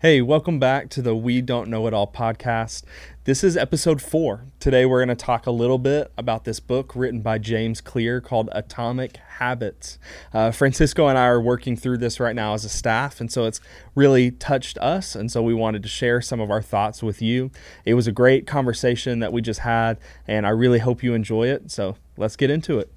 Hey, 0.00 0.20
welcome 0.20 0.58
back 0.58 0.90
to 0.90 1.00
the 1.00 1.16
We 1.16 1.40
Don't 1.40 1.70
Know 1.70 1.86
It 1.86 1.94
All 1.94 2.06
podcast. 2.06 2.82
This 3.24 3.42
is 3.42 3.56
episode 3.56 4.02
four. 4.02 4.44
Today 4.60 4.84
we're 4.84 5.02
going 5.02 5.16
to 5.16 5.24
talk 5.24 5.46
a 5.46 5.50
little 5.50 5.78
bit 5.78 6.12
about 6.18 6.44
this 6.44 6.60
book 6.60 6.94
written 6.94 7.22
by 7.22 7.38
James 7.38 7.80
Clear 7.80 8.20
called 8.20 8.50
Atomic 8.52 9.16
Habits. 9.16 9.98
Uh, 10.34 10.50
Francisco 10.50 11.08
and 11.08 11.16
I 11.16 11.24
are 11.24 11.40
working 11.40 11.76
through 11.76 11.96
this 11.96 12.20
right 12.20 12.36
now 12.36 12.52
as 12.52 12.66
a 12.66 12.68
staff, 12.68 13.22
and 13.22 13.32
so 13.32 13.46
it's 13.46 13.58
really 13.94 14.30
touched 14.30 14.76
us. 14.82 15.14
And 15.14 15.32
so 15.32 15.42
we 15.42 15.54
wanted 15.54 15.82
to 15.82 15.88
share 15.88 16.20
some 16.20 16.40
of 16.40 16.50
our 16.50 16.60
thoughts 16.60 17.02
with 17.02 17.22
you. 17.22 17.50
It 17.86 17.94
was 17.94 18.06
a 18.06 18.12
great 18.12 18.46
conversation 18.46 19.20
that 19.20 19.32
we 19.32 19.40
just 19.40 19.60
had, 19.60 19.98
and 20.28 20.46
I 20.46 20.50
really 20.50 20.80
hope 20.80 21.02
you 21.02 21.14
enjoy 21.14 21.48
it. 21.48 21.70
So 21.70 21.96
let's 22.18 22.36
get 22.36 22.50
into 22.50 22.78
it. 22.78 22.92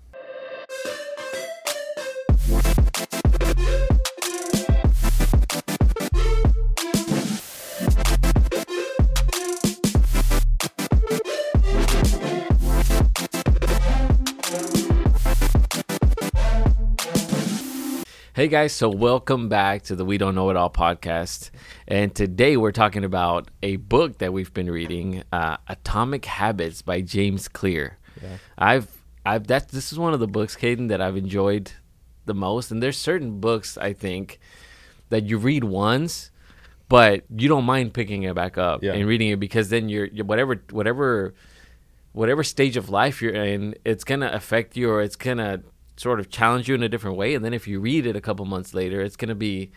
Hey 18.39 18.48
guys, 18.48 18.71
so 18.71 18.88
welcome 18.88 19.50
back 19.50 19.82
to 19.82 19.98
the 19.98 20.06
We 20.06 20.18
Don't 20.18 20.34
Know 20.34 20.50
It 20.50 20.56
All 20.56 20.70
podcast. 20.70 21.50
And 21.89 22.16
today 22.16 22.56
we're 22.56 22.71
talking 22.71 23.04
about 23.04 23.50
a 23.61 23.75
book 23.75 24.20
that 24.20 24.32
we've 24.32 24.54
been 24.54 24.71
reading, 24.71 25.24
uh, 25.34 25.57
Atomic 25.68 26.24
Habits 26.24 26.82
by 26.82 27.02
James 27.02 27.50
Clear. 27.50 27.97
Yeah. 28.21 28.38
I've 28.57 28.88
I've 29.25 29.47
that 29.47 29.68
this 29.68 29.92
is 29.92 30.00
one 30.00 30.14
of 30.14 30.21
the 30.21 30.28
books, 30.28 30.56
Caden, 30.56 30.88
that 30.88 31.02
I've 31.02 31.18
enjoyed 31.18 31.74
the 32.28 32.33
most. 32.33 32.72
And 32.72 32.81
there's 32.81 32.97
certain 32.97 33.42
books 33.42 33.78
I 33.78 33.92
think 33.92 34.39
that 35.09 35.25
you 35.25 35.38
read 35.38 35.66
once, 35.66 36.31
but 36.88 37.25
you 37.36 37.50
don't 37.50 37.66
mind 37.66 37.94
picking 37.94 38.23
it 38.23 38.36
back 38.36 38.58
up 38.58 38.81
yeah. 38.81 38.94
and 38.94 39.06
reading 39.06 39.31
it 39.31 39.42
because 39.42 39.67
then 39.67 39.89
you're, 39.89 40.06
you're 40.06 40.25
whatever 40.25 40.63
whatever 40.72 41.33
whatever 42.13 42.45
stage 42.45 42.78
of 42.78 42.89
life 42.89 43.22
you're 43.22 43.35
in, 43.35 43.75
it's 43.83 44.06
gonna 44.06 44.30
affect 44.31 44.78
you 44.78 44.89
or 44.89 45.02
it's 45.02 45.17
gonna 45.17 45.61
sort 46.00 46.22
of 46.22 46.30
challenge 46.30 46.69
you 46.69 46.75
in 46.75 46.81
a 46.81 46.88
different 46.88 47.17
way, 47.17 47.36
and 47.36 47.44
then 47.44 47.53
if 47.53 47.67
you 47.67 47.81
read 47.81 48.05
it 48.05 48.16
a 48.16 48.22
couple 48.22 48.45
months 48.45 48.73
later, 48.73 49.02
it's 49.02 49.17
going 49.17 49.28
to 49.28 49.36
be 49.36 49.69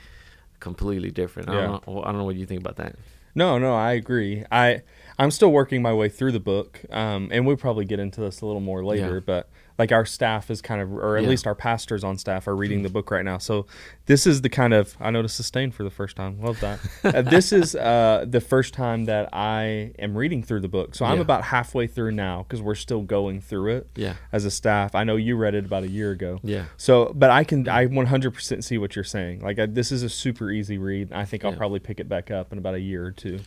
completely 0.61 1.11
different. 1.11 1.49
I, 1.49 1.55
don't 1.55 1.87
know, 1.87 2.03
I 2.03 2.07
don't 2.07 2.19
know 2.19 2.25
what 2.25 2.37
you 2.37 2.47
think 2.47 2.61
about 2.61 2.77
that. 2.77 2.95
No, 3.35 3.59
no, 3.59 3.75
I 3.75 3.93
agree. 3.93 4.45
I 4.53 4.83
I'm 5.19 5.33
still 5.33 5.51
working 5.51 5.83
my 5.83 5.93
way 5.93 6.09
through 6.09 6.31
the 6.31 6.41
book, 6.41 6.81
um, 6.91 7.29
and 7.33 7.45
we'll 7.45 7.57
probably 7.57 7.85
get 7.85 7.99
into 7.99 8.21
this 8.21 8.41
a 8.41 8.47
little 8.47 8.61
more 8.61 8.85
later. 8.85 9.15
Yeah. 9.15 9.21
But 9.21 9.51
like 9.79 9.93
our 9.93 10.05
staff 10.05 10.51
is 10.51 10.61
kind 10.63 10.81
of, 10.81 10.93
or 10.93 11.17
at 11.17 11.25
yeah. 11.25 11.29
least 11.29 11.47
our 11.47 11.55
pastors 11.55 12.05
on 12.05 12.19
staff 12.19 12.47
are 12.47 12.57
reading 12.57 12.83
the 12.83 12.89
book 12.89 13.11
right 13.11 13.25
now. 13.25 13.39
So 13.39 13.67
this 14.07 14.27
is 14.27 14.43
the 14.43 14.49
kind 14.49 14.73
of 14.73 14.97
I 15.01 15.11
noticed 15.11 15.37
sustain 15.37 15.71
for 15.71 15.83
the 15.83 15.91
first 15.91 16.17
time. 16.17 16.41
Love 16.41 16.61
that. 16.61 16.81
uh, 17.05 17.23
this 17.31 17.53
is 17.53 17.75
uh, 17.75 18.25
the 18.29 18.41
first 18.41 18.75
time 18.75 19.05
that 19.07 19.29
I 19.33 19.93
am 19.99 20.17
reading 20.17 20.43
through 20.43 20.61
the 20.61 20.69
book. 20.69 20.95
So 20.95 21.05
I'm 21.05 21.21
about 21.21 21.45
halfway 21.45 21.87
through 21.87 22.13
now 22.13 22.43
because 22.43 22.61
we're 22.63 22.75
still 22.75 23.03
going 23.03 23.41
through 23.41 23.77
it. 23.77 23.89
Yeah. 23.97 24.15
As 24.33 24.45
a 24.45 24.51
staff, 24.51 24.95
I 24.95 25.05
know 25.05 25.17
you 25.17 25.37
read 25.37 25.55
it 25.55 25.65
about 25.65 25.85
a 25.85 25.89
year 25.89 26.11
ago. 26.11 26.41
Yeah. 26.43 26.67
So, 26.77 27.13
but 27.15 27.31
I 27.31 27.45
can 27.45 27.69
I 27.69 27.87
100% 27.87 28.65
see 28.65 28.79
what 28.79 28.97
you're 28.97 29.05
saying. 29.05 29.41
Like 29.41 29.59
I, 29.59 29.67
this 29.67 29.93
is 29.93 30.03
a 30.03 30.09
super 30.09 30.51
easy 30.51 30.79
read. 30.79 31.13
I 31.13 31.25
think 31.25 31.45
I'll 31.45 31.53
yeah. 31.53 31.59
probably 31.59 31.81
pick 31.81 32.01
it 32.01 32.09
back 32.09 32.31
up 32.31 32.53
in 32.53 32.59
about 32.59 32.75
a 32.75 32.81
year 32.81 33.05
or 33.05 33.13
two 33.13 33.41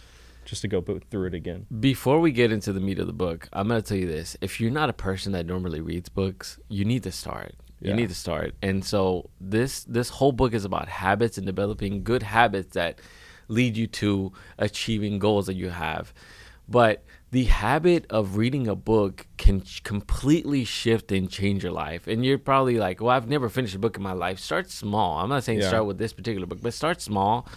just 0.46 0.62
to 0.62 0.68
go 0.68 0.82
through 0.82 1.28
it 1.28 1.34
again. 1.34 1.66
Before 1.80 2.20
we 2.20 2.32
get 2.32 2.52
into 2.52 2.72
the 2.72 2.80
meat 2.80 3.00
of 3.00 3.08
the 3.08 3.14
book, 3.14 3.50
I'm 3.52 3.68
going 3.68 3.82
to 3.82 3.88
tell 3.88 3.98
you 3.98 4.08
this. 4.08 4.38
If 4.42 4.62
you're 4.62 4.72
not 4.72 4.90
a 4.90 4.94
person 4.94 5.32
that 5.34 5.46
normally 5.46 5.82
reads 5.82 6.10
books, 6.10 6.60
you 6.70 6.86
need 6.86 7.04
to 7.04 7.12
start. 7.12 7.56
You 7.82 7.90
yeah. 7.90 7.96
need 7.96 8.10
to 8.10 8.16
start. 8.16 8.56
And 8.62 8.84
so 8.86 9.30
this 9.40 9.84
this 9.84 10.10
whole 10.10 10.32
book 10.32 10.54
is 10.54 10.66
about 10.66 10.88
habits 10.88 11.38
and 11.38 11.46
developing 11.46 12.04
good 12.04 12.24
habits 12.24 12.74
that 12.74 13.00
lead 13.48 13.78
you 13.78 13.88
to 13.88 14.32
achieving 14.58 15.20
goals 15.20 15.48
that 15.48 15.56
you 15.56 15.70
have. 15.70 16.14
But 16.68 17.04
the 17.32 17.44
habit 17.44 18.06
of 18.10 18.38
reading 18.38 18.68
a 18.68 18.76
book 18.76 19.28
can 19.38 19.62
completely 19.84 20.64
shift 20.64 21.12
and 21.12 21.30
change 21.30 21.64
your 21.64 21.74
life. 21.74 22.08
And 22.08 22.26
you're 22.26 22.40
probably 22.40 22.78
like, 22.78 23.02
"Well, 23.02 23.12
I've 23.12 23.28
never 23.28 23.50
finished 23.50 23.76
a 23.76 23.80
book 23.80 23.98
in 23.98 24.04
my 24.04 24.14
life." 24.14 24.40
Start 24.40 24.72
small. 24.72 25.20
I'm 25.20 25.30
not 25.30 25.44
saying 25.44 25.60
yeah. 25.60 25.68
start 25.68 25.86
with 25.86 25.98
this 25.98 26.14
particular 26.14 26.48
book, 26.48 26.60
but 26.62 26.74
start 26.74 27.02
small. 27.02 27.48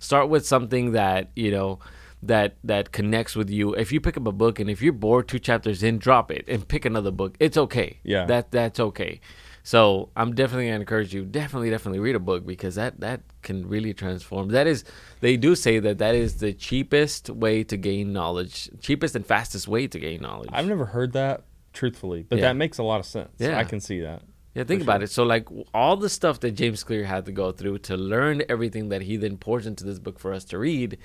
Start 0.00 0.28
with 0.28 0.46
something 0.46 0.92
that, 0.92 1.30
you 1.34 1.50
know, 1.50 1.78
that 2.22 2.56
that 2.64 2.92
connects 2.92 3.36
with 3.36 3.50
you. 3.50 3.74
If 3.74 3.92
you 3.92 4.00
pick 4.00 4.16
up 4.16 4.26
a 4.26 4.32
book 4.32 4.58
and 4.58 4.68
if 4.68 4.82
you're 4.82 4.92
bored 4.92 5.28
two 5.28 5.38
chapters 5.38 5.82
in, 5.82 5.98
drop 5.98 6.30
it 6.30 6.44
and 6.48 6.66
pick 6.66 6.84
another 6.84 7.10
book. 7.10 7.36
It's 7.38 7.56
okay. 7.56 7.98
Yeah. 8.02 8.26
That 8.26 8.50
that's 8.50 8.80
okay. 8.80 9.20
So 9.62 10.08
I'm 10.16 10.34
definitely 10.34 10.68
gonna 10.68 10.80
encourage 10.80 11.12
you. 11.12 11.24
Definitely, 11.24 11.68
definitely 11.70 11.98
read 11.98 12.14
a 12.16 12.20
book 12.20 12.46
because 12.46 12.76
that 12.76 13.00
that 13.00 13.20
can 13.42 13.68
really 13.68 13.92
transform. 13.92 14.48
That 14.48 14.66
is, 14.66 14.82
they 15.20 15.36
do 15.36 15.54
say 15.54 15.78
that 15.78 15.98
that 15.98 16.14
is 16.14 16.38
the 16.38 16.54
cheapest 16.54 17.28
way 17.28 17.64
to 17.64 17.76
gain 17.76 18.12
knowledge, 18.12 18.70
cheapest 18.80 19.14
and 19.14 19.26
fastest 19.26 19.68
way 19.68 19.86
to 19.86 19.98
gain 19.98 20.22
knowledge. 20.22 20.48
I've 20.52 20.66
never 20.66 20.86
heard 20.86 21.12
that 21.12 21.42
truthfully, 21.74 22.24
but 22.26 22.38
yeah. 22.38 22.46
that 22.46 22.56
makes 22.56 22.78
a 22.78 22.82
lot 22.82 22.98
of 22.98 23.06
sense. 23.06 23.30
Yeah, 23.38 23.58
I 23.58 23.64
can 23.64 23.80
see 23.80 24.00
that. 24.00 24.22
Yeah, 24.54 24.64
think 24.64 24.82
about 24.82 25.02
it. 25.02 25.10
So, 25.10 25.22
like 25.22 25.46
all 25.74 25.96
the 25.96 26.08
stuff 26.08 26.40
that 26.40 26.52
James 26.52 26.82
Clear 26.82 27.04
had 27.04 27.26
to 27.26 27.32
go 27.32 27.52
through 27.52 27.78
to 27.80 27.96
learn 27.96 28.42
everything 28.48 28.88
that 28.88 29.02
he 29.02 29.16
then 29.16 29.36
pours 29.36 29.66
into 29.66 29.84
this 29.84 29.98
book 29.98 30.18
for 30.18 30.32
us 30.32 30.44
to 30.46 30.58
read, 30.58 30.98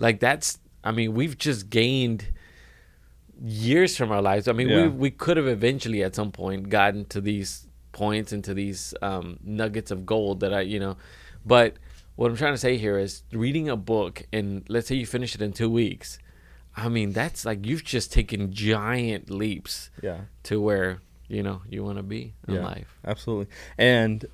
like 0.00 0.18
that's 0.18 0.58
I 0.82 0.92
mean, 0.92 1.14
we've 1.14 1.38
just 1.38 1.70
gained 1.70 2.26
years 3.40 3.96
from 3.96 4.10
our 4.10 4.22
lives. 4.22 4.48
I 4.48 4.52
mean, 4.52 4.68
yeah. 4.68 4.84
we 4.84 4.88
we 4.88 5.10
could 5.10 5.36
have 5.36 5.46
eventually 5.46 6.02
at 6.02 6.14
some 6.14 6.32
point 6.32 6.68
gotten 6.70 7.04
to 7.06 7.20
these 7.20 7.66
points 7.92 8.32
into 8.32 8.54
these 8.54 8.94
um, 9.02 9.38
nuggets 9.44 9.90
of 9.90 10.06
gold 10.06 10.40
that 10.40 10.54
I, 10.54 10.62
you 10.62 10.80
know, 10.80 10.96
but 11.44 11.74
what 12.16 12.30
I'm 12.30 12.36
trying 12.36 12.54
to 12.54 12.58
say 12.58 12.76
here 12.76 12.98
is 12.98 13.22
reading 13.32 13.68
a 13.68 13.76
book 13.76 14.26
and 14.32 14.64
let's 14.68 14.88
say 14.88 14.94
you 14.94 15.06
finish 15.06 15.34
it 15.34 15.42
in 15.42 15.52
two 15.52 15.70
weeks. 15.70 16.18
I 16.76 16.88
mean, 16.88 17.12
that's 17.12 17.44
like 17.44 17.66
you've 17.66 17.84
just 17.84 18.12
taken 18.12 18.52
giant 18.52 19.30
leaps. 19.30 19.90
Yeah. 20.02 20.22
To 20.44 20.60
where 20.60 21.02
you 21.28 21.42
know 21.42 21.62
you 21.68 21.84
want 21.84 21.98
to 21.98 22.02
be 22.02 22.34
in 22.48 22.54
yeah, 22.54 22.64
life. 22.64 22.98
Absolutely. 23.04 23.48
And 23.76 24.24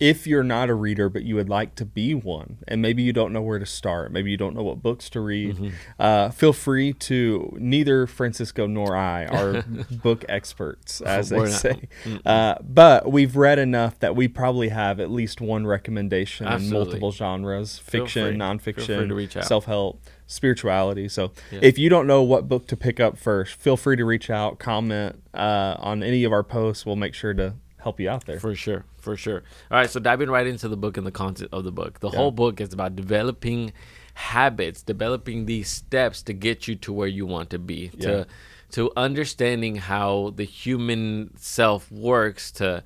if 0.00 0.26
you're 0.26 0.44
not 0.44 0.68
a 0.68 0.74
reader 0.74 1.08
but 1.08 1.22
you 1.22 1.34
would 1.34 1.48
like 1.48 1.74
to 1.74 1.84
be 1.84 2.14
one 2.14 2.58
and 2.68 2.82
maybe 2.82 3.02
you 3.02 3.12
don't 3.12 3.32
know 3.32 3.42
where 3.42 3.58
to 3.58 3.66
start 3.66 4.12
maybe 4.12 4.30
you 4.30 4.36
don't 4.36 4.54
know 4.54 4.62
what 4.62 4.82
books 4.82 5.08
to 5.10 5.20
read 5.20 5.56
mm-hmm. 5.56 5.68
uh, 5.98 6.30
feel 6.30 6.52
free 6.52 6.92
to 6.92 7.56
neither 7.58 8.06
francisco 8.06 8.66
nor 8.66 8.96
i 8.96 9.24
are 9.26 9.62
book 9.90 10.24
experts 10.28 11.00
as 11.00 11.28
they 11.28 11.46
say. 11.46 11.88
Uh, 12.24 12.54
but 12.62 13.10
we've 13.10 13.36
read 13.36 13.58
enough 13.58 13.98
that 14.00 14.16
we 14.16 14.28
probably 14.28 14.68
have 14.68 15.00
at 15.00 15.10
least 15.10 15.40
one 15.40 15.66
recommendation 15.66 16.46
Absolutely. 16.46 16.78
in 16.78 16.84
multiple 16.84 17.12
genres 17.12 17.78
fiction 17.78 18.36
nonfiction 18.36 19.44
self-help 19.44 20.02
spirituality. 20.26 21.08
So 21.08 21.32
yeah. 21.50 21.60
if 21.62 21.78
you 21.78 21.88
don't 21.88 22.06
know 22.06 22.22
what 22.22 22.48
book 22.48 22.66
to 22.68 22.76
pick 22.76 23.00
up 23.00 23.16
first 23.16 23.54
feel 23.54 23.76
free 23.76 23.96
to 23.96 24.04
reach 24.04 24.30
out 24.30 24.58
comment 24.58 25.22
uh, 25.34 25.76
on 25.78 26.02
any 26.02 26.24
of 26.24 26.32
our 26.32 26.42
posts. 26.42 26.84
We'll 26.84 26.96
make 26.96 27.14
sure 27.14 27.34
to 27.34 27.54
help 27.86 28.00
you 28.00 28.10
out 28.10 28.26
there 28.26 28.40
for 28.40 28.52
sure 28.52 28.84
for 28.98 29.16
sure. 29.16 29.44
All 29.70 29.78
right, 29.78 29.88
so 29.88 30.00
diving 30.00 30.28
right 30.28 30.48
into 30.48 30.66
the 30.66 30.76
book 30.76 30.96
and 30.96 31.06
the 31.06 31.12
content 31.12 31.50
of 31.52 31.62
the 31.62 31.70
book. 31.70 32.00
The 32.00 32.10
yeah. 32.10 32.16
whole 32.16 32.32
book 32.32 32.60
is 32.60 32.72
about 32.72 32.96
developing 32.96 33.72
habits, 34.14 34.82
developing 34.82 35.46
these 35.46 35.68
steps 35.68 36.20
to 36.22 36.32
get 36.32 36.66
you 36.66 36.74
to 36.74 36.92
where 36.92 37.06
you 37.06 37.26
want 37.26 37.50
to 37.50 37.60
be, 37.60 37.92
yeah. 37.94 38.06
to 38.06 38.26
to 38.72 38.90
understanding 38.96 39.76
how 39.76 40.32
the 40.34 40.42
human 40.42 41.30
self 41.36 41.92
works, 41.92 42.50
to 42.52 42.82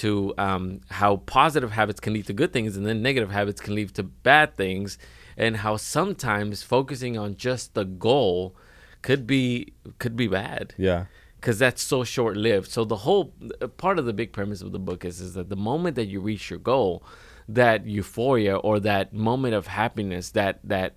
to 0.00 0.32
um, 0.38 0.80
how 0.88 1.18
positive 1.18 1.72
habits 1.72 2.00
can 2.00 2.14
lead 2.14 2.26
to 2.28 2.32
good 2.32 2.54
things, 2.54 2.74
and 2.74 2.86
then 2.86 3.02
negative 3.02 3.30
habits 3.30 3.60
can 3.60 3.74
lead 3.74 3.94
to 3.96 4.02
bad 4.02 4.56
things, 4.56 4.96
and 5.36 5.58
how 5.58 5.76
sometimes 5.76 6.62
focusing 6.62 7.18
on 7.18 7.36
just 7.36 7.74
the 7.74 7.84
goal 7.84 8.56
could 9.02 9.26
be 9.26 9.74
could 9.98 10.16
be 10.16 10.26
bad. 10.26 10.72
Yeah 10.78 11.04
because 11.40 11.58
that's 11.58 11.82
so 11.82 12.04
short 12.04 12.36
lived. 12.36 12.70
So 12.70 12.84
the 12.84 12.96
whole 12.96 13.32
part 13.76 13.98
of 13.98 14.06
the 14.06 14.12
big 14.12 14.32
premise 14.32 14.60
of 14.60 14.72
the 14.72 14.78
book 14.78 15.04
is 15.04 15.20
is 15.20 15.34
that 15.34 15.48
the 15.48 15.56
moment 15.56 15.96
that 15.96 16.06
you 16.06 16.20
reach 16.20 16.50
your 16.50 16.58
goal, 16.58 17.02
that 17.48 17.86
euphoria 17.86 18.56
or 18.56 18.80
that 18.80 19.12
moment 19.12 19.54
of 19.54 19.68
happiness, 19.68 20.30
that 20.30 20.60
that 20.64 20.96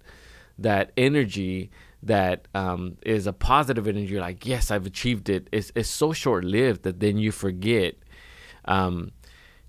that 0.58 0.92
energy 0.98 1.72
that 2.04 2.48
um, 2.56 2.98
is 3.04 3.28
a 3.28 3.34
positive 3.34 3.88
energy, 3.88 4.20
like, 4.20 4.46
yes, 4.46 4.72
I've 4.72 4.88
achieved 4.88 5.30
it. 5.30 5.48
It's, 5.52 5.72
it's 5.76 5.90
so 5.90 6.14
short 6.14 6.44
lived 6.44 6.82
that 6.84 7.00
then 7.00 7.18
you 7.18 7.32
forget. 7.32 7.96
Um, 8.66 9.12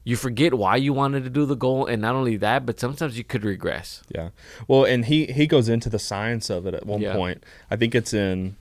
you 0.05 0.17
forget 0.17 0.55
why 0.55 0.77
you 0.77 0.93
wanted 0.93 1.25
to 1.25 1.31
do 1.31 1.47
the 1.47 1.55
goal 1.55 1.87
and 1.87 2.03
not 2.03 2.17
only 2.17 2.37
that 2.37 2.67
but 2.67 2.81
sometimes 2.81 3.17
you 3.17 3.23
could 3.23 3.45
regress 3.45 4.03
yeah 4.13 4.31
well 4.67 4.85
and 4.85 5.05
he 5.05 5.27
he 5.27 5.47
goes 5.47 5.69
into 5.69 5.89
the 5.89 5.99
science 5.99 6.51
of 6.51 6.67
it 6.67 6.75
at 6.75 6.85
one 6.85 7.01
yeah. 7.01 7.15
point 7.15 7.45
i 7.71 7.77
think 7.77 7.95
it's 7.95 8.13
in 8.13 8.57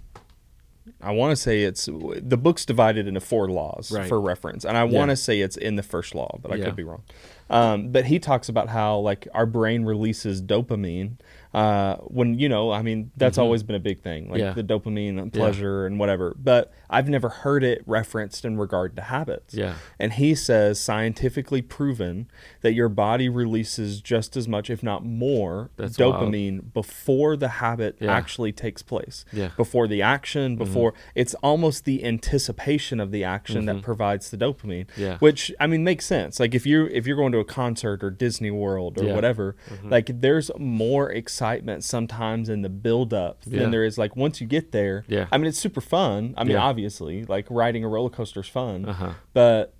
I 1.01 1.11
want 1.11 1.31
to 1.31 1.35
say 1.35 1.63
it's 1.63 1.85
the 1.85 2.37
book's 2.37 2.65
divided 2.65 3.07
into 3.07 3.19
four 3.19 3.49
laws 3.49 3.91
right. 3.91 4.07
for 4.07 4.19
reference, 4.19 4.65
and 4.65 4.75
I 4.75 4.83
want 4.83 5.09
to 5.11 5.15
say 5.15 5.41
it's 5.41 5.57
in 5.57 5.75
the 5.75 5.83
first 5.83 6.15
law, 6.15 6.39
but 6.41 6.51
I 6.51 6.55
yeah. 6.55 6.65
could 6.65 6.75
be 6.75 6.83
wrong. 6.83 7.03
Um, 7.49 7.91
but 7.91 8.05
he 8.05 8.17
talks 8.17 8.49
about 8.49 8.69
how 8.69 8.97
like 8.97 9.27
our 9.33 9.45
brain 9.45 9.83
releases 9.83 10.41
dopamine 10.41 11.17
uh, 11.53 11.97
when 11.97 12.39
you 12.39 12.47
know, 12.47 12.71
I 12.71 12.81
mean, 12.81 13.11
that's 13.17 13.37
always 13.37 13.61
been 13.63 13.75
a 13.75 13.79
big 13.79 14.01
thing, 14.01 14.29
like 14.29 14.39
Mm-hmm. 14.41 14.57
Yeah. 14.57 14.63
the 14.63 14.63
dopamine 14.63 15.19
and 15.21 15.33
pleasure 15.33 15.85
and 15.85 15.99
whatever. 15.99 16.35
But 16.41 16.71
I've 16.89 17.09
never 17.09 17.27
heard 17.29 17.63
it 17.63 17.83
referenced 17.85 18.45
in 18.45 18.57
regard 18.57 18.95
to 18.95 19.01
habits. 19.01 19.53
Yeah. 19.53 19.75
And 19.99 20.13
he 20.13 20.33
says 20.35 20.79
scientifically 20.79 21.61
proven 21.61 22.27
that 22.61 22.73
your 22.73 22.87
body 22.89 23.27
releases 23.27 23.99
just 24.01 24.37
as 24.37 24.47
much, 24.47 24.69
if 24.69 24.81
not 24.81 25.03
more, 25.05 25.71
That's 25.77 25.97
wild. 25.99 26.15
dopamine 26.15 26.73
before 26.73 27.35
the 27.35 27.47
habit 27.49 27.97
Yeah. 27.99 28.13
actually 28.13 28.51
takes 28.53 28.81
place. 28.81 29.25
Yeah. 29.33 29.47
Mm-hmm. 29.47 29.55
Before 29.57 29.87
the 29.87 30.01
action, 30.01 30.55
before 30.55 30.93
it's 31.15 31.33
almost 31.35 31.83
the 31.85 32.03
anticipation 32.05 32.99
of 33.01 33.11
the 33.11 33.23
action 33.25 33.65
that 33.65 33.81
provides 33.81 34.31
the 34.31 34.37
dopamine. 34.37 34.85
Mm-hmm. 34.87 35.01
Yeah. 35.01 35.17
Which 35.19 35.51
I 35.59 35.67
mean 35.67 35.83
makes 35.83 36.05
sense. 36.05 36.39
Like 36.39 36.55
if 36.55 36.65
you 36.65 36.85
if 36.91 37.05
you're 37.05 37.17
going 37.17 37.33
to 37.33 37.39
a 37.39 37.45
concert 37.45 38.03
or 38.03 38.09
Disney 38.09 38.51
World 38.51 38.97
or 38.97 39.01
Yeah. 39.01 39.07
Mm-hmm. 39.09 39.15
whatever, 39.15 39.55
like 39.83 40.21
there's 40.21 40.49
more 40.57 41.11
excitement 41.11 41.40
sometimes 41.79 42.49
in 42.49 42.61
the 42.61 42.69
build 42.69 43.13
up 43.13 43.41
Yeah. 43.45 43.59
than 43.59 43.71
there 43.71 43.83
is 43.83 43.97
like 43.97 44.15
once 44.15 44.39
you 44.41 44.47
get 44.47 44.71
there. 44.71 45.03
Yeah. 45.07 45.27
I 45.31 45.37
mean 45.37 45.47
it's 45.47 45.57
super 45.59 45.81
fun. 45.81 46.33
I 46.37 46.43
mean 46.43 46.53
Yeah. 46.53 46.63
obviously 46.63 47.25
like 47.25 47.45
riding 47.49 47.83
a 47.83 47.87
roller 47.87 48.09
coaster 48.09 48.41
is 48.41 48.47
fun. 48.47 48.85
Uh-huh. 48.85 49.13
But 49.33 49.73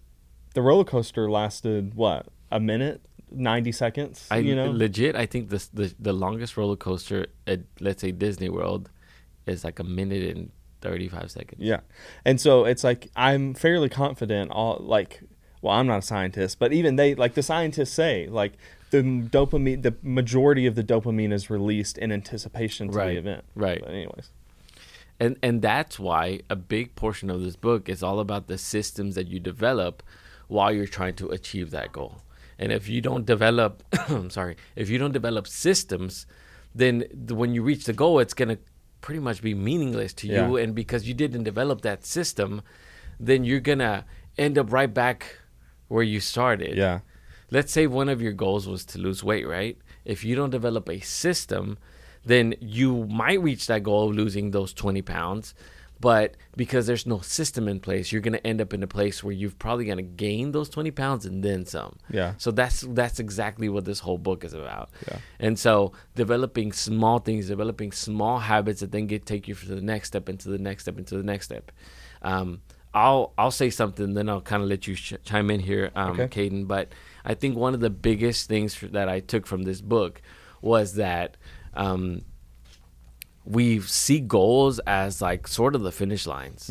the 0.53 0.61
roller 0.61 0.83
coaster 0.83 1.29
lasted 1.29 1.93
what? 1.95 2.27
A 2.51 2.59
minute? 2.59 3.01
90 3.33 3.71
seconds, 3.71 4.27
I 4.29 4.39
you 4.39 4.55
know? 4.55 4.69
legit. 4.71 5.15
I 5.15 5.25
think 5.25 5.49
this 5.49 5.67
the 5.67 5.93
the 5.97 6.11
longest 6.11 6.57
roller 6.57 6.75
coaster 6.75 7.27
at 7.47 7.61
let's 7.79 8.01
say 8.01 8.11
Disney 8.11 8.49
World 8.49 8.89
is 9.45 9.63
like 9.63 9.79
a 9.79 9.85
minute 9.85 10.35
and 10.35 10.51
thirty 10.81 11.07
five 11.07 11.31
seconds. 11.31 11.61
Yeah. 11.61 11.79
And 12.25 12.41
so 12.41 12.65
it's 12.65 12.83
like 12.83 13.09
I'm 13.15 13.53
fairly 13.53 13.87
confident 13.87 14.51
all 14.51 14.77
like 14.81 15.21
well, 15.61 15.73
I'm 15.75 15.87
not 15.87 15.99
a 15.99 16.01
scientist, 16.01 16.59
but 16.59 16.73
even 16.73 16.95
they 16.97 17.15
like 17.15 17.35
the 17.35 17.43
scientists 17.43 17.91
say 17.93 18.27
like 18.27 18.53
the 18.91 19.01
dopamine 19.01 19.81
the 19.81 19.95
majority 20.03 20.65
of 20.67 20.75
the 20.75 20.83
dopamine 20.83 21.33
is 21.33 21.49
released 21.49 21.97
in 21.97 22.11
anticipation 22.11 22.89
to 22.91 22.97
Right. 22.97 23.13
the 23.13 23.17
event. 23.19 23.43
Right. 23.55 23.81
But 23.81 23.89
anyways. 23.91 24.29
and 25.19 25.37
and 25.43 25.61
that's 25.61 25.99
why 25.99 26.41
a 26.49 26.55
big 26.55 26.95
portion 26.95 27.29
of 27.29 27.41
this 27.41 27.55
book 27.55 27.89
is 27.89 28.01
all 28.03 28.19
about 28.19 28.47
the 28.47 28.57
systems 28.57 29.15
that 29.15 29.27
you 29.27 29.39
develop 29.39 30.03
while 30.47 30.71
you're 30.75 30.87
trying 30.99 31.15
to 31.15 31.27
achieve 31.29 31.71
that 31.71 31.91
goal 31.91 32.13
and 32.59 32.71
if 32.71 32.87
you 32.89 32.99
don't 33.01 33.25
develop 33.25 33.71
i'm 34.09 34.29
sorry 34.29 34.55
if 34.75 34.89
you 34.89 34.97
don't 34.97 35.13
develop 35.13 35.47
systems 35.47 36.25
then 36.75 37.03
the, 37.27 37.33
when 37.35 37.53
you 37.55 37.61
reach 37.63 37.83
the 37.85 37.93
goal 37.93 38.19
it's 38.19 38.33
going 38.33 38.49
to 38.55 38.59
pretty 39.01 39.19
much 39.27 39.41
be 39.41 39.53
meaningless 39.53 40.13
to 40.13 40.27
you 40.27 40.57
Yeah. 40.57 40.63
and 40.63 40.75
because 40.75 41.07
you 41.07 41.13
didn't 41.13 41.43
develop 41.43 41.81
that 41.81 42.05
system 42.05 42.61
then 43.19 43.43
you're 43.43 43.59
going 43.71 43.79
to 43.79 44.03
end 44.37 44.57
up 44.57 44.67
right 44.73 44.93
back 44.93 45.37
where 45.87 46.03
you 46.03 46.19
started 46.19 46.75
Yeah. 46.77 46.99
Let's 47.51 47.71
say 47.71 47.85
one 47.85 48.09
of 48.09 48.21
your 48.21 48.33
goals 48.33 48.67
was 48.67 48.83
to 48.85 48.97
lose 48.97 49.23
weight, 49.23 49.47
right? 49.47 49.77
If 50.05 50.23
you 50.23 50.35
don't 50.35 50.49
develop 50.49 50.89
a 50.89 50.99
system, 51.01 51.77
then 52.25 52.55
you 52.59 53.05
might 53.07 53.41
reach 53.41 53.67
that 53.67 53.83
goal 53.83 54.09
of 54.09 54.15
losing 54.15 54.51
those 54.51 54.73
20 54.73 55.01
pounds. 55.03 55.53
But 55.99 56.35
because 56.57 56.87
there's 56.87 57.05
no 57.05 57.19
system 57.19 57.67
in 57.67 57.79
place, 57.79 58.11
you're 58.11 58.21
going 58.23 58.33
to 58.33 58.47
end 58.47 58.59
up 58.59 58.73
in 58.73 58.81
a 58.81 58.87
place 58.87 59.23
where 59.23 59.33
you've 59.33 59.59
probably 59.59 59.85
going 59.85 59.97
to 59.97 60.01
gain 60.03 60.51
those 60.51 60.67
20 60.67 60.89
pounds 60.89 61.27
and 61.27 61.43
then 61.43 61.63
some. 61.67 61.97
Yeah. 62.09 62.33
So 62.39 62.49
that's 62.49 62.81
that's 62.81 63.19
exactly 63.19 63.69
what 63.69 63.85
this 63.85 63.99
whole 63.99 64.17
book 64.17 64.43
is 64.43 64.53
about. 64.53 64.89
Yeah. 65.07 65.17
And 65.39 65.59
so 65.59 65.91
developing 66.15 66.71
small 66.71 67.19
things, 67.19 67.49
developing 67.49 67.91
small 67.91 68.39
habits 68.39 68.79
that 68.79 68.91
then 68.91 69.05
get 69.05 69.27
take 69.27 69.47
you 69.47 69.53
to 69.53 69.75
the 69.75 69.79
next 69.81 70.07
step, 70.07 70.27
into 70.27 70.49
the 70.49 70.57
next 70.57 70.83
step, 70.85 70.97
into 70.97 71.17
the 71.17 71.23
next 71.23 71.45
step. 71.45 71.71
Um, 72.23 72.61
I'll 72.95 73.33
I'll 73.37 73.51
say 73.51 73.69
something, 73.69 74.15
then 74.15 74.27
I'll 74.27 74.41
kind 74.41 74.63
of 74.63 74.69
let 74.69 74.87
you 74.87 74.95
ch- 74.95 75.13
chime 75.23 75.51
in 75.51 75.59
here, 75.59 75.91
um, 75.95 76.19
Okay. 76.19 76.49
Caden. 76.49 76.67
But 76.67 76.93
I 77.23 77.33
think 77.33 77.55
one 77.55 77.73
of 77.73 77.79
the 77.79 77.89
biggest 77.89 78.47
things 78.47 78.79
that 78.81 79.07
I 79.09 79.19
took 79.19 79.45
from 79.47 79.63
this 79.63 79.81
book 79.81 80.21
was 80.61 80.95
that 80.95 81.37
um, 81.73 82.21
we 83.45 83.79
see 83.81 84.19
goals 84.19 84.79
as 84.79 85.21
like 85.21 85.47
sort 85.47 85.75
of 85.75 85.81
the 85.81 85.91
finish 85.91 86.25
lines. 86.27 86.69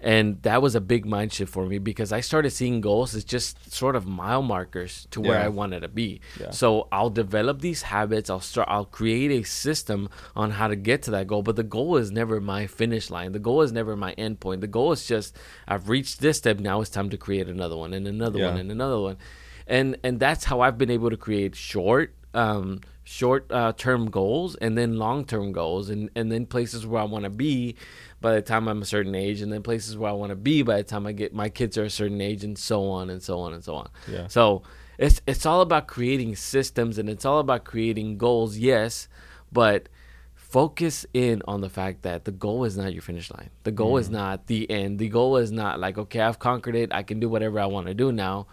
And 0.00 0.42
that 0.42 0.60
was 0.60 0.74
a 0.74 0.82
big 0.82 1.06
mind 1.06 1.32
shift 1.32 1.50
for 1.50 1.64
me 1.64 1.78
because 1.78 2.12
I 2.12 2.20
started 2.20 2.50
seeing 2.50 2.82
goals 2.82 3.14
as 3.14 3.24
just 3.24 3.72
sort 3.72 3.96
of 3.96 4.06
mile 4.06 4.42
markers 4.42 5.08
to 5.12 5.20
where 5.22 5.38
Yeah. 5.38 5.46
I 5.46 5.48
wanted 5.48 5.80
to 5.80 5.88
be. 5.88 6.20
Yeah. 6.38 6.50
So 6.50 6.88
I'll 6.92 7.08
develop 7.08 7.62
these 7.62 7.80
habits. 7.80 8.28
I'll 8.28 8.40
start. 8.40 8.68
I'll 8.70 8.84
create 8.84 9.30
a 9.30 9.44
system 9.44 10.10
on 10.36 10.50
how 10.50 10.68
to 10.68 10.76
get 10.76 11.00
to 11.04 11.10
that 11.12 11.26
goal. 11.26 11.42
But 11.42 11.56
the 11.56 11.62
goal 11.62 11.96
is 11.96 12.10
never 12.10 12.38
my 12.38 12.66
finish 12.66 13.08
line. 13.08 13.32
The 13.32 13.38
goal 13.38 13.62
is 13.62 13.72
never 13.72 13.96
my 13.96 14.12
end 14.12 14.40
point. 14.40 14.60
The 14.60 14.66
goal 14.66 14.92
is 14.92 15.06
just 15.06 15.34
I've 15.66 15.88
reached 15.88 16.20
this 16.20 16.36
step. 16.36 16.60
Now 16.60 16.82
it's 16.82 16.90
time 16.90 17.08
to 17.08 17.16
create 17.16 17.48
another 17.48 17.76
one 17.76 17.94
and 17.94 18.06
another 18.06 18.38
one 18.50 18.58
and 18.60 18.70
another 18.70 19.00
one. 19.00 19.16
And 19.66 19.96
and 20.04 20.20
that's 20.20 20.44
how 20.44 20.60
I've 20.60 20.76
been 20.78 20.90
able 20.90 21.10
to 21.10 21.16
create 21.16 21.54
short 21.56 22.14
um, 22.34 22.80
short 23.04 23.46
uh, 23.50 23.72
term 23.76 24.10
goals 24.10 24.56
and 24.56 24.76
then 24.76 24.96
long 24.98 25.24
term 25.24 25.52
goals 25.52 25.88
and 25.90 26.10
and 26.16 26.30
then 26.32 26.46
places 26.46 26.86
where 26.86 27.00
I 27.00 27.04
want 27.04 27.24
to 27.24 27.30
be 27.30 27.76
by 28.20 28.34
the 28.34 28.42
time 28.42 28.66
I'm 28.68 28.82
a 28.82 28.84
certain 28.86 29.14
age 29.14 29.40
and 29.40 29.52
then 29.52 29.62
places 29.62 29.96
where 29.96 30.10
I 30.10 30.14
want 30.14 30.30
to 30.30 30.36
be 30.36 30.62
by 30.62 30.78
the 30.78 30.84
time 30.84 31.06
I 31.06 31.12
get 31.12 31.34
my 31.34 31.48
kids 31.48 31.78
are 31.78 31.84
a 31.84 31.90
certain 31.90 32.20
age 32.20 32.42
and 32.44 32.58
so 32.58 32.84
on 32.88 33.10
and 33.10 33.22
so 33.22 33.38
on 33.40 33.52
and 33.54 33.62
so 33.64 33.74
on. 33.76 33.88
Yeah. 34.10 34.26
So 34.28 34.62
it's 34.98 35.20
it's 35.26 35.46
all 35.46 35.60
about 35.60 35.86
creating 35.86 36.36
systems 36.36 36.98
and 36.98 37.08
it's 37.08 37.24
all 37.24 37.38
about 37.38 37.64
creating 37.64 38.18
goals, 38.18 38.58
yes, 38.58 39.08
but 39.52 39.88
focus 40.34 41.04
in 41.14 41.42
on 41.48 41.60
the 41.60 41.68
fact 41.70 42.02
that 42.02 42.24
the 42.24 42.30
goal 42.32 42.64
is 42.64 42.76
not 42.76 42.92
your 42.92 43.02
finish 43.02 43.30
line. 43.30 43.50
The 43.64 43.72
goal 43.72 43.94
Mm. 43.94 44.00
is 44.00 44.10
not 44.10 44.46
the 44.46 44.70
end. 44.70 44.98
The 44.98 45.08
goal 45.08 45.36
is 45.36 45.50
not 45.52 45.80
like 45.80 45.98
okay, 45.98 46.20
I've 46.20 46.38
conquered 46.38 46.76
it. 46.76 46.92
I 46.92 47.02
can 47.02 47.18
do 47.20 47.28
whatever 47.28 47.58
I 47.60 47.66
want 47.66 47.86
to 47.86 47.94
do 47.94 48.12
now. 48.12 48.46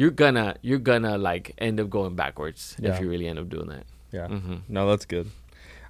You're 0.00 0.10
gonna 0.12 0.56
you're 0.62 0.78
gonna 0.78 1.18
like 1.18 1.54
end 1.58 1.78
up 1.78 1.90
going 1.90 2.14
backwards 2.16 2.74
Yeah. 2.80 2.94
if 2.94 3.00
you 3.02 3.10
really 3.10 3.26
end 3.28 3.38
up 3.38 3.50
doing 3.50 3.68
that. 3.68 3.84
Yeah. 4.12 4.28
Mm-hmm. 4.28 4.56
No, 4.66 4.88
that's 4.88 5.04
good. 5.04 5.30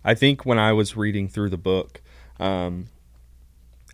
I 0.04 0.14
think 0.14 0.44
when 0.44 0.58
I 0.58 0.72
was 0.72 0.96
reading 0.96 1.28
through 1.28 1.50
the 1.50 1.56
book, 1.72 2.00
um, 2.40 2.88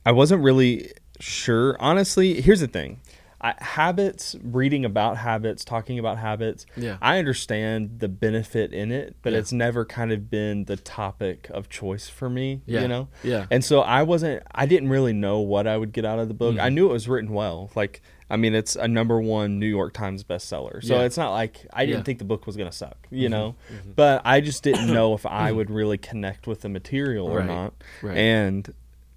I 0.06 0.12
wasn't 0.12 0.42
really 0.42 0.92
sure. 1.20 1.76
Honestly, 1.80 2.40
here's 2.40 2.60
the 2.60 2.66
thing. 2.68 3.00
I, 3.42 3.54
habits, 3.58 4.34
reading 4.42 4.86
about 4.86 5.18
habits, 5.18 5.62
talking 5.64 5.98
about 5.98 6.16
habits. 6.16 6.64
Yeah. 6.76 6.96
I 7.02 7.18
understand 7.18 7.98
the 8.00 8.08
benefit 8.08 8.72
in 8.72 8.90
it, 8.90 9.16
but 9.22 9.34
Yeah. 9.34 9.40
it's 9.40 9.52
never 9.52 9.84
kind 9.84 10.10
of 10.12 10.30
been 10.30 10.64
the 10.64 10.76
topic 10.76 11.50
of 11.52 11.68
choice 11.68 12.08
for 12.08 12.30
me. 12.30 12.62
Yeah. 12.64 12.80
You 12.82 12.88
know. 12.88 13.08
Yeah. 13.22 13.46
And 13.50 13.62
so 13.62 13.80
I 13.82 14.02
wasn't. 14.02 14.42
I 14.54 14.64
didn't 14.64 14.88
really 14.88 15.12
know 15.12 15.40
what 15.40 15.66
I 15.66 15.76
would 15.76 15.92
get 15.92 16.06
out 16.06 16.18
of 16.18 16.28
the 16.28 16.34
book. 16.34 16.54
Mm-hmm. 16.54 16.64
I 16.64 16.70
knew 16.70 16.88
it 16.88 16.92
was 16.92 17.06
written 17.06 17.32
well. 17.34 17.70
Like, 17.76 18.00
I 18.28 18.36
mean, 18.36 18.54
it's 18.54 18.74
a 18.76 18.88
number 18.88 19.20
one 19.20 19.58
New 19.60 19.66
York 19.66 19.92
Times 19.92 20.24
bestseller. 20.24 20.82
So 20.84 20.96
Yeah. 20.96 21.02
it's 21.04 21.16
not 21.16 21.30
like 21.32 21.66
I 21.72 21.86
didn't 21.86 21.88
Yeah. 21.90 21.96
Mm-hmm. 21.98 22.04
think 22.04 22.18
the 22.18 22.24
book 22.24 22.46
was 22.46 22.56
gonna 22.56 22.72
suck. 22.72 23.06
You 23.10 23.28
know. 23.28 23.54
But 23.94 24.22
I 24.24 24.40
just 24.40 24.62
didn't 24.62 24.92
know 24.92 25.14
if 25.14 25.24
I 25.26 25.52
would 25.52 25.70
really 25.70 25.98
connect 25.98 26.46
with 26.46 26.62
the 26.62 26.68
material 26.68 27.26
or 27.26 27.42
not. 27.44 27.72
Right. 28.02 28.16
And 28.16 28.72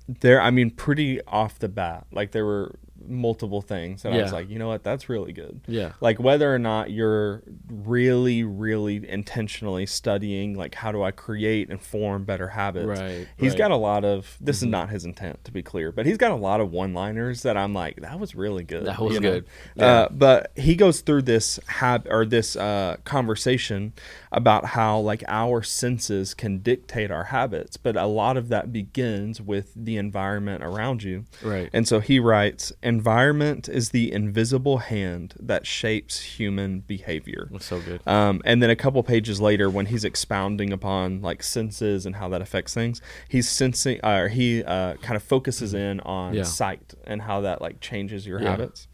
there, 0.08 0.42
I 0.42 0.52
mean, 0.52 0.72
pretty 0.72 1.22
off 1.26 1.60
the 1.60 1.70
bat, 1.70 2.06
like 2.12 2.32
there 2.32 2.46
were 2.46 2.76
multiple 3.10 3.62
things 3.62 4.04
that 4.04 4.14
I 4.14 4.18
was 4.22 4.32
Yeah. 4.32 4.38
like, 4.38 4.50
you 4.50 4.60
know 4.60 4.68
what, 4.68 4.84
that's 4.84 5.10
really 5.10 5.34
good. 5.34 5.62
Yeah. 5.68 5.94
Like 6.00 6.20
whether 6.20 6.54
or 6.54 6.60
not 6.60 6.92
you're 6.92 7.44
really, 7.70 8.44
really 8.44 9.08
intentionally 9.10 9.86
studying, 9.86 10.56
like 10.56 10.76
how 10.76 10.92
do 10.92 11.04
I 11.04 11.12
create 11.12 11.70
and 11.70 11.82
form 11.82 12.24
better 12.24 12.48
habits? 12.50 12.88
Right, 12.88 13.28
He's 13.38 13.52
right. 13.52 13.58
got 13.58 13.72
a 13.72 13.76
lot 13.76 14.06
of. 14.06 14.38
This 14.40 14.58
is 14.58 14.64
not 14.68 14.90
his 14.90 15.06
intent 15.06 15.44
to 15.46 15.52
be 15.52 15.62
clear, 15.62 15.92
but 15.92 16.06
he's 16.06 16.18
got 16.18 16.32
a 16.32 16.36
lot 16.36 16.62
of 16.62 16.72
one-liners 16.72 17.42
that 17.44 17.58
I'm 17.58 17.74
like, 17.74 17.98
that 18.02 18.20
was 18.20 18.36
really 18.36 18.64
good. 18.64 18.86
That 18.86 19.00
was 19.00 19.20
good. 19.20 19.46
Uh, 19.78 20.08
but 20.12 20.52
he 20.56 20.76
goes 20.76 21.02
through 21.02 21.24
this 21.24 21.60
hab 21.68 22.08
or 22.10 22.26
this 22.26 22.56
uh, 22.56 22.98
conversation 23.04 23.94
about 24.32 24.66
how 24.66 25.00
like 25.00 25.24
our 25.28 25.62
senses 25.64 26.34
can 26.34 26.60
dictate 26.60 27.12
our 27.12 27.26
habits, 27.26 27.78
but 27.78 27.96
a 27.96 28.06
lot 28.06 28.38
of 28.38 28.50
that 28.50 28.72
begins 28.72 29.42
with 29.42 29.72
the 29.76 29.98
environment 29.98 30.64
around 30.64 31.04
you. 31.04 31.26
Right. 31.44 31.70
And 31.74 31.88
so 31.88 32.00
he 32.00 32.20
writes, 32.20 32.72
"Environment 33.00 33.70
is 33.70 33.90
the 33.90 34.12
invisible 34.12 34.80
hand 34.80 35.34
that 35.40 35.66
shapes 35.66 36.20
human 36.38 36.82
behavior." 36.82 37.48
That's 37.52 37.66
so 37.66 37.80
good. 37.80 38.00
Um, 38.06 38.42
and 38.46 38.62
then 38.62 38.70
a 38.70 38.76
couple 38.76 39.02
pages 39.04 39.40
later, 39.40 39.70
when 39.70 39.86
he's 39.88 40.04
expounding 40.04 40.74
upon 40.74 41.22
like 41.22 41.42
senses 41.44 42.06
and 42.06 42.16
how 42.18 42.28
that 42.30 42.42
affects 42.42 42.74
things, 42.74 43.02
he's 43.28 43.48
sensing, 43.50 44.00
uh, 44.04 44.18
or 44.24 44.28
he 44.28 44.64
uh, 44.64 44.96
kind 44.98 45.16
of 45.16 45.24
focuses 45.24 45.74
in 45.74 46.00
on 46.02 46.34
Yeah. 46.36 46.44
sight 46.44 46.94
and 47.06 47.22
how 47.22 47.42
that 47.42 47.62
like 47.62 47.80
changes 47.80 48.28
your 48.28 48.42
Yeah. 48.42 48.52
habits. 48.52 48.88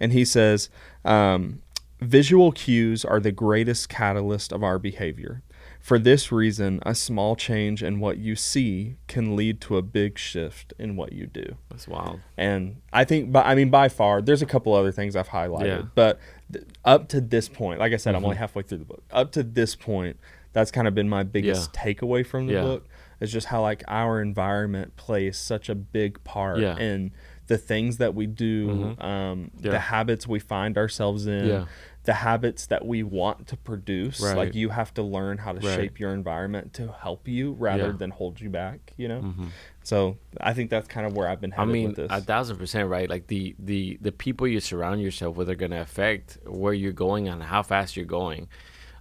And 0.00 0.12
he 0.12 0.24
says, 0.24 0.70
um, 1.04 1.62
visual 2.00 2.52
cues 2.52 3.04
are 3.04 3.20
the 3.20 3.32
greatest 3.32 3.88
catalyst 3.88 4.52
of 4.52 4.62
our 4.62 4.78
behavior. 4.78 5.42
For 5.88 5.98
this 5.98 6.30
reason, 6.30 6.80
a 6.84 6.94
small 6.94 7.34
change 7.34 7.82
in 7.82 7.98
what 7.98 8.18
you 8.18 8.36
see 8.36 8.96
can 9.06 9.34
lead 9.36 9.58
to 9.62 9.78
a 9.78 9.82
big 9.82 10.18
shift 10.18 10.74
in 10.78 10.96
what 10.96 11.14
you 11.14 11.26
do. 11.26 11.56
That's 11.70 11.88
wild. 11.88 12.20
And 12.36 12.82
I 12.92 13.04
think, 13.04 13.32
but 13.32 13.46
I 13.46 13.54
mean, 13.54 13.70
by 13.70 13.88
far, 13.88 14.20
there's 14.20 14.42
a 14.42 14.46
couple 14.46 14.74
other 14.74 14.92
things 14.92 15.16
I've 15.16 15.30
highlighted, 15.30 15.66
Yeah. 15.66 15.76
Mm-hmm. 15.78 15.88
but 15.94 16.20
th- 16.52 16.66
up 16.84 17.08
to 17.08 17.22
this 17.22 17.48
point, 17.48 17.80
like 17.80 17.94
I 17.94 17.96
said, 17.96 18.14
I'm 18.14 18.22
only 18.22 18.36
halfway 18.36 18.64
through 18.64 18.78
the 18.78 18.84
book. 18.84 19.02
Up 19.10 19.32
to 19.32 19.42
this 19.42 19.74
point, 19.74 20.18
that's 20.52 20.70
kind 20.70 20.86
of 20.86 20.94
been 20.94 21.08
my 21.08 21.22
biggest 21.22 21.72
takeaway 21.72 22.26
from 22.26 22.48
the 22.48 22.52
Yeah. 22.52 22.62
book. 22.64 22.86
Is 23.20 23.32
just 23.32 23.46
how 23.46 23.62
like 23.62 23.82
our 23.88 24.20
environment 24.20 24.94
plays 24.96 25.38
such 25.38 25.70
a 25.70 25.74
big 25.74 26.22
part 26.22 26.58
Yeah. 26.60 26.76
in 26.76 27.12
the 27.46 27.56
things 27.56 27.96
that 27.96 28.14
we 28.14 28.26
do, 28.26 28.94
um, 29.00 29.50
Yeah. 29.58 29.70
the 29.70 29.78
habits 29.78 30.28
we 30.28 30.38
find 30.38 30.76
ourselves 30.76 31.26
in, 31.26 31.46
Yeah. 31.46 31.64
The 32.08 32.14
habits 32.14 32.64
that 32.68 32.86
we 32.86 33.02
want 33.02 33.46
to 33.48 33.56
produce. 33.56 34.18
Right. 34.22 34.34
Like 34.34 34.54
you 34.54 34.70
have 34.70 34.94
to 34.94 35.02
learn 35.02 35.36
how 35.36 35.52
to 35.52 35.60
Right. 35.60 35.76
shape 35.76 36.00
your 36.00 36.14
environment 36.14 36.72
to 36.78 36.90
help 36.90 37.28
you 37.28 37.52
rather 37.52 37.88
Yeah. 37.88 37.92
than 38.00 38.10
hold 38.10 38.40
you 38.40 38.48
back. 38.48 38.94
You 38.96 39.08
know. 39.08 39.20
Mhm. 39.20 39.48
So 39.82 40.16
I 40.40 40.54
think 40.54 40.70
that's 40.70 40.88
kind 40.88 41.06
of 41.06 41.14
where 41.14 41.28
I've 41.28 41.42
been 41.42 41.52
I 41.56 41.66
mean, 41.66 41.88
with 41.88 41.96
this. 41.96 42.08
a 42.10 42.22
thousand 42.22 42.56
percent 42.56 42.88
right. 42.88 43.10
Like 43.10 43.26
the 43.26 43.54
the 43.58 43.98
the 44.00 44.10
people 44.10 44.46
you 44.48 44.58
surround 44.60 45.02
yourself 45.02 45.36
with 45.36 45.50
are 45.50 45.54
going 45.54 45.72
to 45.72 45.82
affect 45.82 46.38
where 46.46 46.72
you're 46.72 46.92
going 47.08 47.28
and 47.28 47.42
how 47.42 47.62
fast 47.62 47.94
you're 47.94 48.06
going. 48.22 48.48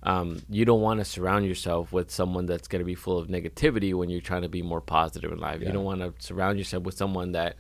Um, 0.03 0.41
you 0.49 0.65
don't 0.65 0.81
want 0.81 0.99
to 0.99 1.05
surround 1.05 1.45
yourself 1.45 1.91
with 1.93 2.11
someone 2.11 2.45
that's 2.45 2.67
going 2.67 2.81
to 2.81 2.85
be 2.85 2.93
full 2.95 3.17
of 3.17 3.29
negativity 3.29 3.93
when 3.93 4.09
you're 4.09 4.21
trying 4.21 4.43
to 4.43 4.49
be 4.49 4.61
more 4.61 4.81
positive 4.81 5.31
in 5.31 5.39
life. 5.39 5.59
Yeah. 5.61 5.67
You 5.67 5.73
don't 5.73 5.85
want 5.85 6.01
to 6.01 6.13
surround 6.19 6.57
yourself 6.59 6.83
with 6.83 6.95
someone 6.95 7.31
that 7.31 7.55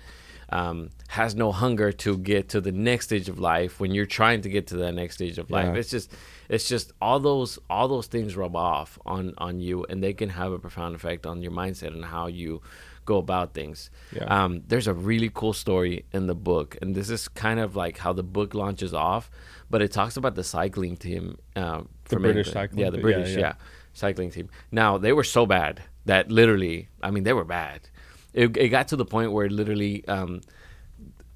um, 0.49 0.89
has 1.09 1.35
no 1.35 1.51
hunger 1.51 1.91
to 1.91 2.17
get 2.17 2.49
to 2.49 2.61
the 2.61 2.71
next 2.71 3.05
stage 3.05 3.27
of 3.29 3.39
life 3.39 3.79
when 3.79 3.91
you're 3.93 4.05
trying 4.05 4.41
to 4.41 4.49
get 4.49 4.67
to 4.67 4.77
that 4.77 4.93
next 4.93 5.15
stage 5.15 5.37
of 5.37 5.51
life. 5.51 5.73
Yeah. 5.73 5.79
It's 5.79 5.89
just 5.89 6.11
it's 6.49 6.67
just 6.67 6.91
all 7.01 7.19
those 7.19 7.59
all 7.69 7.87
those 7.87 8.07
things 8.07 8.35
rub 8.37 8.55
off 8.55 8.97
on 9.05 9.33
on 9.37 9.59
you 9.59 9.83
and 9.89 10.01
they 10.01 10.13
can 10.13 10.29
have 10.29 10.51
a 10.51 10.59
profound 10.59 10.95
effect 10.95 11.25
on 11.25 11.41
your 11.41 11.51
mindset 11.51 11.87
and 11.93 12.05
how 12.05 12.27
you 12.27 12.61
go 13.05 13.17
about 13.17 13.53
things. 13.53 13.89
Yeah. 14.13 14.25
Um, 14.25 14.63
there's 14.67 14.87
a 14.87 14.93
really 14.93 15.31
cool 15.33 15.53
story 15.53 16.05
in 16.11 16.27
the 16.27 16.35
book, 16.35 16.77
and 16.81 16.93
this 16.93 17.09
is 17.09 17.27
kind 17.29 17.59
of 17.59 17.75
like 17.75 17.97
how 17.97 18.11
the 18.13 18.23
book 18.23 18.53
launches 18.53 18.93
off, 18.93 19.31
but 19.69 19.81
it 19.81 19.91
talks 19.93 20.17
about 20.17 20.35
the 20.35 20.43
cycling 20.43 20.97
team. 20.97 21.37
Uh, 21.55 21.83
The 22.05 22.15
from 22.15 22.21
British 22.23 22.47
England. 22.47 22.53
cycling 22.53 22.79
yeah, 22.79 22.89
the 22.89 22.97
team, 22.97 23.07
yeah, 23.07 23.15
British, 23.15 23.33
yeah. 23.35 23.39
yeah, 23.39 23.53
cycling 23.93 24.31
team. 24.31 24.49
Now 24.71 24.97
they 24.97 25.13
were 25.13 25.23
so 25.23 25.45
bad 25.45 25.83
that 26.05 26.29
literally, 26.31 26.89
I 27.01 27.11
mean, 27.11 27.23
they 27.23 27.33
were 27.33 27.45
bad. 27.45 27.89
It, 28.41 28.55
it 28.57 28.69
got 28.69 28.87
to 28.89 28.95
the 28.95 29.05
point 29.15 29.31
where 29.31 29.49
literally 29.49 29.95
um, 30.07 30.41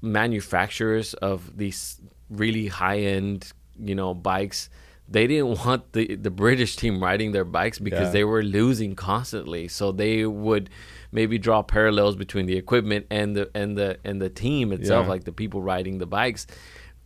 manufacturers 0.00 1.14
of 1.14 1.56
these 1.56 2.00
really 2.30 2.66
high 2.68 2.98
end, 2.98 3.52
you 3.78 3.94
know, 3.94 4.14
bikes. 4.14 4.68
They 5.08 5.26
didn't 5.26 5.58
want 5.66 5.92
the 5.92 6.16
the 6.16 6.30
British 6.30 6.76
team 6.76 7.02
riding 7.02 7.32
their 7.32 7.44
bikes 7.44 7.78
because 7.78 8.08
Yeah. 8.08 8.12
they 8.12 8.24
were 8.24 8.42
losing 8.42 8.94
constantly. 8.94 9.68
So 9.68 9.92
they 9.92 10.24
would 10.26 10.70
maybe 11.10 11.38
draw 11.38 11.62
parallels 11.62 12.16
between 12.16 12.46
the 12.46 12.56
equipment 12.56 13.06
and 13.10 13.36
the 13.36 13.50
and 13.54 13.76
the 13.76 13.98
and 14.04 14.20
the 14.20 14.30
team 14.30 14.72
itself, 14.72 15.04
Yeah. 15.04 15.10
like 15.10 15.24
the 15.24 15.32
people 15.32 15.60
riding 15.62 15.98
the 15.98 16.06
bikes. 16.06 16.46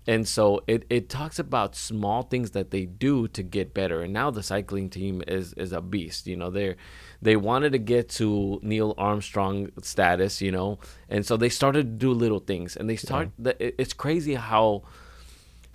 And 0.08 0.26
so 0.28 0.62
it, 0.68 0.84
it 0.88 1.08
talks 1.08 1.38
about 1.38 1.75
small 1.75 2.22
things 2.22 2.52
that 2.52 2.70
they 2.70 2.84
do 2.86 3.26
to 3.28 3.42
get 3.42 3.75
better. 3.75 4.02
And 4.02 4.12
now 4.12 4.30
the 4.30 4.42
cycling 4.42 4.88
team 4.88 5.22
is 5.26 5.52
is 5.54 5.72
a 5.72 5.80
beast. 5.80 6.26
You 6.26 6.36
know, 6.36 6.50
they're 6.50 6.76
they 7.20 7.36
wanted 7.36 7.72
to 7.72 7.78
get 7.78 8.08
to 8.10 8.60
Neil 8.62 8.94
Armstrong 8.98 9.70
status, 9.82 10.40
you 10.40 10.52
know, 10.52 10.78
and 11.08 11.26
so 11.26 11.36
they 11.36 11.48
started 11.48 11.82
to 11.84 12.06
do 12.06 12.12
little 12.12 12.38
things. 12.40 12.76
And 12.76 12.88
they 12.88 12.96
start. 12.96 13.30
The, 13.38 13.60
it- 13.64 13.75
it's 13.78 13.92
crazy 13.92 14.34
how 14.34 14.84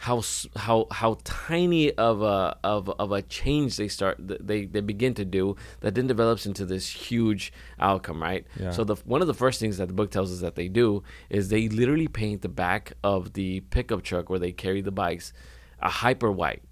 how 0.01 0.19
how 0.55 0.87
how 0.89 1.15
tiny 1.23 1.91
of 1.93 2.23
a 2.23 2.57
of 2.63 2.89
of 2.97 3.11
a 3.11 3.21
change 3.21 3.77
they 3.77 3.87
start 3.87 4.15
they 4.19 4.65
they 4.65 4.81
begin 4.81 5.13
to 5.13 5.23
do 5.23 5.55
that 5.81 5.93
then 5.93 6.07
develops 6.07 6.47
into 6.47 6.65
this 6.65 6.87
huge 6.89 7.53
outcome 7.79 8.19
right 8.19 8.43
Yeah. 8.59 8.71
so 8.71 8.83
the 8.83 8.95
one 9.05 9.21
of 9.21 9.27
the 9.27 9.35
first 9.35 9.59
things 9.59 9.77
that 9.77 9.87
the 9.89 9.93
book 9.93 10.09
tells 10.09 10.33
us 10.33 10.39
that 10.41 10.55
they 10.55 10.69
do 10.69 11.03
is 11.29 11.49
they 11.49 11.69
literally 11.69 12.07
paint 12.07 12.41
the 12.41 12.49
back 12.49 12.93
of 13.03 13.33
the 13.33 13.59
pickup 13.75 14.01
truck 14.01 14.27
where 14.31 14.39
they 14.39 14.51
carry 14.51 14.81
the 14.81 14.91
bikes 14.91 15.33
a 15.79 15.89
hyper 15.89 16.31
white 16.31 16.63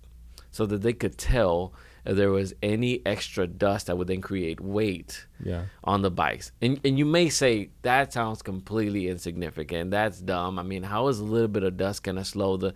so 0.49 0.65
that 0.65 0.81
they 0.81 0.93
could 0.93 1.15
tell 1.15 1.71
if 2.05 2.15
there 2.15 2.31
was 2.31 2.55
any 2.63 3.05
extra 3.05 3.45
dust 3.45 3.85
that 3.87 3.97
would 3.97 4.07
then 4.07 4.21
create 4.21 4.59
weight 4.59 5.27
yeah. 5.43 5.65
on 5.83 6.01
the 6.01 6.09
bikes. 6.09 6.51
And 6.61 6.79
and 6.83 6.97
you 6.97 7.05
may 7.05 7.29
say 7.29 7.69
that 7.83 8.13
sounds 8.13 8.41
completely 8.41 9.07
insignificant. 9.09 9.91
That's 9.91 10.19
dumb. 10.19 10.57
I 10.57 10.63
mean, 10.63 10.83
how 10.83 11.09
is 11.09 11.19
a 11.19 11.23
little 11.23 11.49
bit 11.49 11.63
of 11.63 11.77
dust 11.77 12.01
gonna 12.03 12.25
slow 12.25 12.57
the 12.57 12.73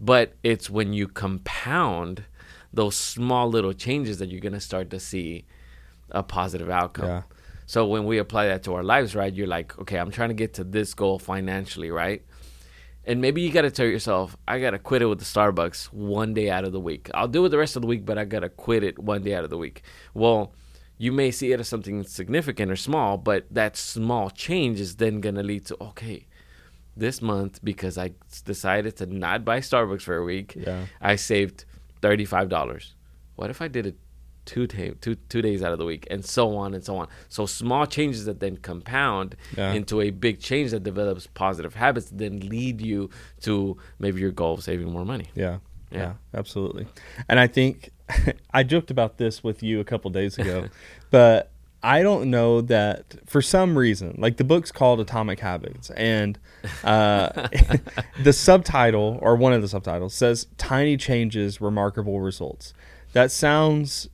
but 0.00 0.34
it's 0.42 0.70
when 0.70 0.92
you 0.92 1.06
compound 1.06 2.24
those 2.72 2.96
small 2.96 3.48
little 3.48 3.72
changes 3.72 4.18
that 4.18 4.28
you're 4.28 4.40
gonna 4.40 4.60
start 4.60 4.90
to 4.90 5.00
see 5.00 5.44
a 6.10 6.22
positive 6.22 6.70
outcome. 6.70 7.06
Yeah. 7.06 7.22
So 7.66 7.86
when 7.86 8.04
we 8.04 8.18
apply 8.18 8.48
that 8.48 8.64
to 8.64 8.74
our 8.74 8.82
lives, 8.82 9.14
right, 9.14 9.32
you're 9.32 9.46
like, 9.46 9.78
okay, 9.78 9.98
I'm 9.98 10.10
trying 10.10 10.30
to 10.30 10.34
get 10.34 10.54
to 10.54 10.64
this 10.64 10.92
goal 10.92 11.20
financially, 11.20 11.90
right? 11.90 12.22
And 13.04 13.20
maybe 13.20 13.40
you 13.42 13.52
got 13.52 13.62
to 13.62 13.70
tell 13.70 13.86
yourself, 13.86 14.36
I 14.46 14.58
got 14.58 14.70
to 14.72 14.78
quit 14.78 15.02
it 15.02 15.06
with 15.06 15.20
the 15.20 15.24
Starbucks 15.24 15.92
one 15.92 16.34
day 16.34 16.50
out 16.50 16.64
of 16.64 16.72
the 16.72 16.80
week. 16.80 17.10
I'll 17.14 17.28
do 17.28 17.44
it 17.44 17.50
the 17.50 17.58
rest 17.58 17.76
of 17.76 17.82
the 17.82 17.88
week, 17.88 18.04
but 18.04 18.18
I 18.18 18.24
got 18.24 18.40
to 18.40 18.48
quit 18.48 18.82
it 18.82 18.98
one 18.98 19.22
day 19.22 19.34
out 19.34 19.44
of 19.44 19.50
the 19.50 19.56
week. 19.56 19.82
Well, 20.14 20.52
you 20.98 21.12
may 21.12 21.30
see 21.30 21.52
it 21.52 21.60
as 21.60 21.68
something 21.68 22.02
significant 22.04 22.70
or 22.70 22.76
small, 22.76 23.16
but 23.16 23.46
that 23.50 23.76
small 23.76 24.30
change 24.30 24.80
is 24.80 24.96
then 24.96 25.20
going 25.20 25.36
to 25.36 25.42
lead 25.42 25.64
to, 25.66 25.76
okay, 25.80 26.26
this 27.00 27.20
month, 27.20 27.58
because 27.64 27.98
I 27.98 28.12
decided 28.44 28.96
to 28.98 29.06
not 29.06 29.44
buy 29.44 29.58
Starbucks 29.60 30.02
for 30.02 30.16
a 30.16 30.24
week, 30.24 30.54
Yeah. 30.56 30.86
I 31.00 31.16
saved 31.16 31.64
$35. 32.02 32.94
What 33.36 33.50
if 33.50 33.60
I 33.62 33.68
did 33.68 33.86
it 33.86 33.96
two, 34.46 34.66
ta- 34.66 34.94
two, 35.00 35.14
two 35.28 35.42
days 35.42 35.62
out 35.62 35.72
of 35.72 35.78
the 35.78 35.84
week 35.84 36.06
and 36.10 36.24
so 36.24 36.56
on 36.56 36.74
and 36.74 36.84
so 36.84 36.96
on? 36.96 37.08
So 37.28 37.46
small 37.46 37.86
changes 37.86 38.24
that 38.26 38.40
then 38.40 38.56
compound 38.58 39.36
Yeah. 39.56 39.72
into 39.72 40.00
a 40.00 40.10
big 40.10 40.40
change 40.40 40.70
that 40.72 40.82
develops 40.82 41.26
positive 41.26 41.74
habits, 41.74 42.10
then 42.10 42.40
lead 42.40 42.80
you 42.80 43.10
to 43.42 43.76
maybe 43.98 44.20
your 44.20 44.32
goal 44.32 44.54
of 44.54 44.62
saving 44.62 44.90
more 44.90 45.04
money. 45.04 45.28
Yeah. 45.34 45.58
Yeah. 45.90 45.98
Yeah, 45.98 46.12
absolutely. 46.34 46.86
And 47.28 47.40
I 47.40 47.46
think 47.48 47.90
I 48.54 48.62
joked 48.62 48.90
about 48.90 49.18
this 49.18 49.42
with 49.42 49.62
you 49.62 49.80
a 49.80 49.84
couple 49.84 50.10
days 50.10 50.38
ago, 50.38 50.68
but 51.10 51.50
I 51.82 52.02
don't 52.02 52.30
know 52.30 52.60
that 52.62 53.16
for 53.26 53.40
some 53.40 53.76
reason, 53.76 54.16
like 54.18 54.36
the 54.36 54.44
book's 54.44 54.70
called 54.70 55.00
Atomic 55.00 55.40
Habits, 55.40 55.90
and 55.90 56.38
uh, 56.84 57.48
the 58.22 58.32
subtitle 58.32 59.18
or 59.22 59.36
one 59.36 59.52
of 59.52 59.62
the 59.62 59.68
subtitles 59.68 60.12
says 60.14 60.46
"Tiny 60.58 60.96
Changes, 60.96 61.60
Remarkable 61.60 62.20
Results." 62.20 62.74
That 63.12 63.32
sounds 63.32 64.08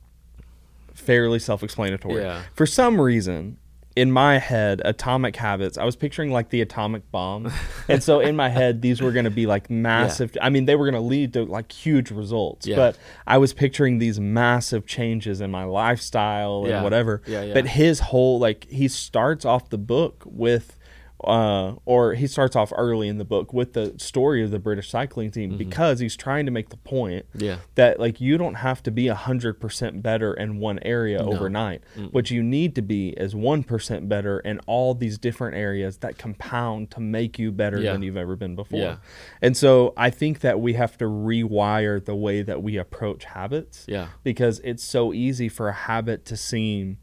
fairly 0.93 1.39
self-explanatory. 1.39 2.21
Yeah. 2.21 2.43
For 2.53 2.65
some 2.65 2.99
reason, 2.99 3.57
in 3.97 4.11
my 4.11 4.37
head, 4.37 4.81
atomic 4.85 5.35
habits, 5.35 5.77
I 5.77 5.83
was 5.83 5.95
picturing 5.95 6.31
like 6.31 6.49
the 6.49 6.61
atomic 6.61 7.09
bomb. 7.11 7.51
and 7.89 8.03
so 8.03 8.19
in 8.19 8.35
my 8.35 8.49
head, 8.49 8.81
these 8.81 9.01
were 9.01 9.11
going 9.11 9.25
to 9.25 9.31
be 9.31 9.45
like 9.47 9.69
massive. 9.87 10.37
I 10.41 10.49
mean, 10.49 10.65
they 10.65 10.75
were 10.75 10.85
going 10.85 11.01
to 11.01 11.07
lead 11.07 11.33
to 11.33 11.43
like 11.45 11.71
huge 11.71 12.11
results. 12.11 12.67
Yeah. 12.67 12.75
But 12.75 12.97
I 13.25 13.37
was 13.39 13.53
picturing 13.53 13.97
these 13.97 14.19
massive 14.19 14.85
changes 14.85 15.41
in 15.41 15.49
my 15.51 15.63
lifestyle 15.63 16.59
and 16.61 16.69
Yeah. 16.69 16.83
whatever. 16.83 17.21
Yeah, 17.25 17.41
yeah. 17.43 17.53
But 17.55 17.67
his 17.67 17.99
whole, 17.99 18.37
like, 18.39 18.67
he 18.69 18.87
starts 18.87 19.45
off 19.45 19.69
the 19.69 19.77
book 19.79 20.23
with. 20.25 20.76
Uh, 21.23 21.73
or 21.85 22.13
he 22.13 22.27
starts 22.27 22.55
off 22.55 22.71
early 22.77 23.07
in 23.07 23.17
the 23.17 23.25
book 23.25 23.51
with 23.51 23.73
the 23.73 23.91
story 23.97 24.43
of 24.43 24.51
the 24.51 24.59
British 24.59 24.91
cycling 24.91 25.31
team 25.31 25.49
Mm-hmm. 25.49 25.57
because 25.57 25.99
he's 25.99 26.15
trying 26.15 26.45
to 26.45 26.51
make 26.51 26.69
the 26.69 26.77
point 26.77 27.25
Yeah. 27.33 27.57
that 27.73 27.99
like 27.99 28.21
you 28.21 28.37
don't 28.37 28.53
have 28.53 28.83
to 28.83 28.91
be 28.91 29.07
a 29.07 29.15
hundred 29.15 29.59
percent 29.59 30.03
better 30.03 30.31
in 30.31 30.59
one 30.59 30.77
area 30.83 31.17
overnight. 31.19 31.81
What 32.11 32.29
you 32.29 32.43
need 32.43 32.75
to 32.75 32.83
be 32.83 33.09
is 33.09 33.35
one 33.35 33.63
percent 33.63 34.07
better 34.07 34.39
in 34.41 34.59
all 34.67 34.93
these 34.93 35.17
different 35.17 35.57
areas 35.57 35.97
that 35.97 36.19
compound 36.19 36.91
to 36.91 36.99
make 36.99 37.39
you 37.39 37.51
better 37.51 37.79
Yeah. 37.79 37.93
than 37.93 38.03
you've 38.03 38.15
ever 38.15 38.35
been 38.35 38.55
before. 38.55 38.79
Yeah. 38.79 38.97
And 39.41 39.57
so 39.57 39.93
I 39.97 40.11
think 40.11 40.41
that 40.41 40.59
we 40.59 40.73
have 40.73 40.99
to 40.99 41.05
rewire 41.05 42.03
the 42.03 42.15
way 42.15 42.43
that 42.43 42.61
we 42.61 42.77
approach 42.77 43.23
habits. 43.25 43.85
Yeah. 43.87 44.09
Because 44.23 44.59
it's 44.63 44.83
so 44.83 45.13
easy 45.13 45.49
for 45.49 45.67
a 45.67 45.73
habit 45.73 46.25
to 46.25 46.37
seem 46.37 46.99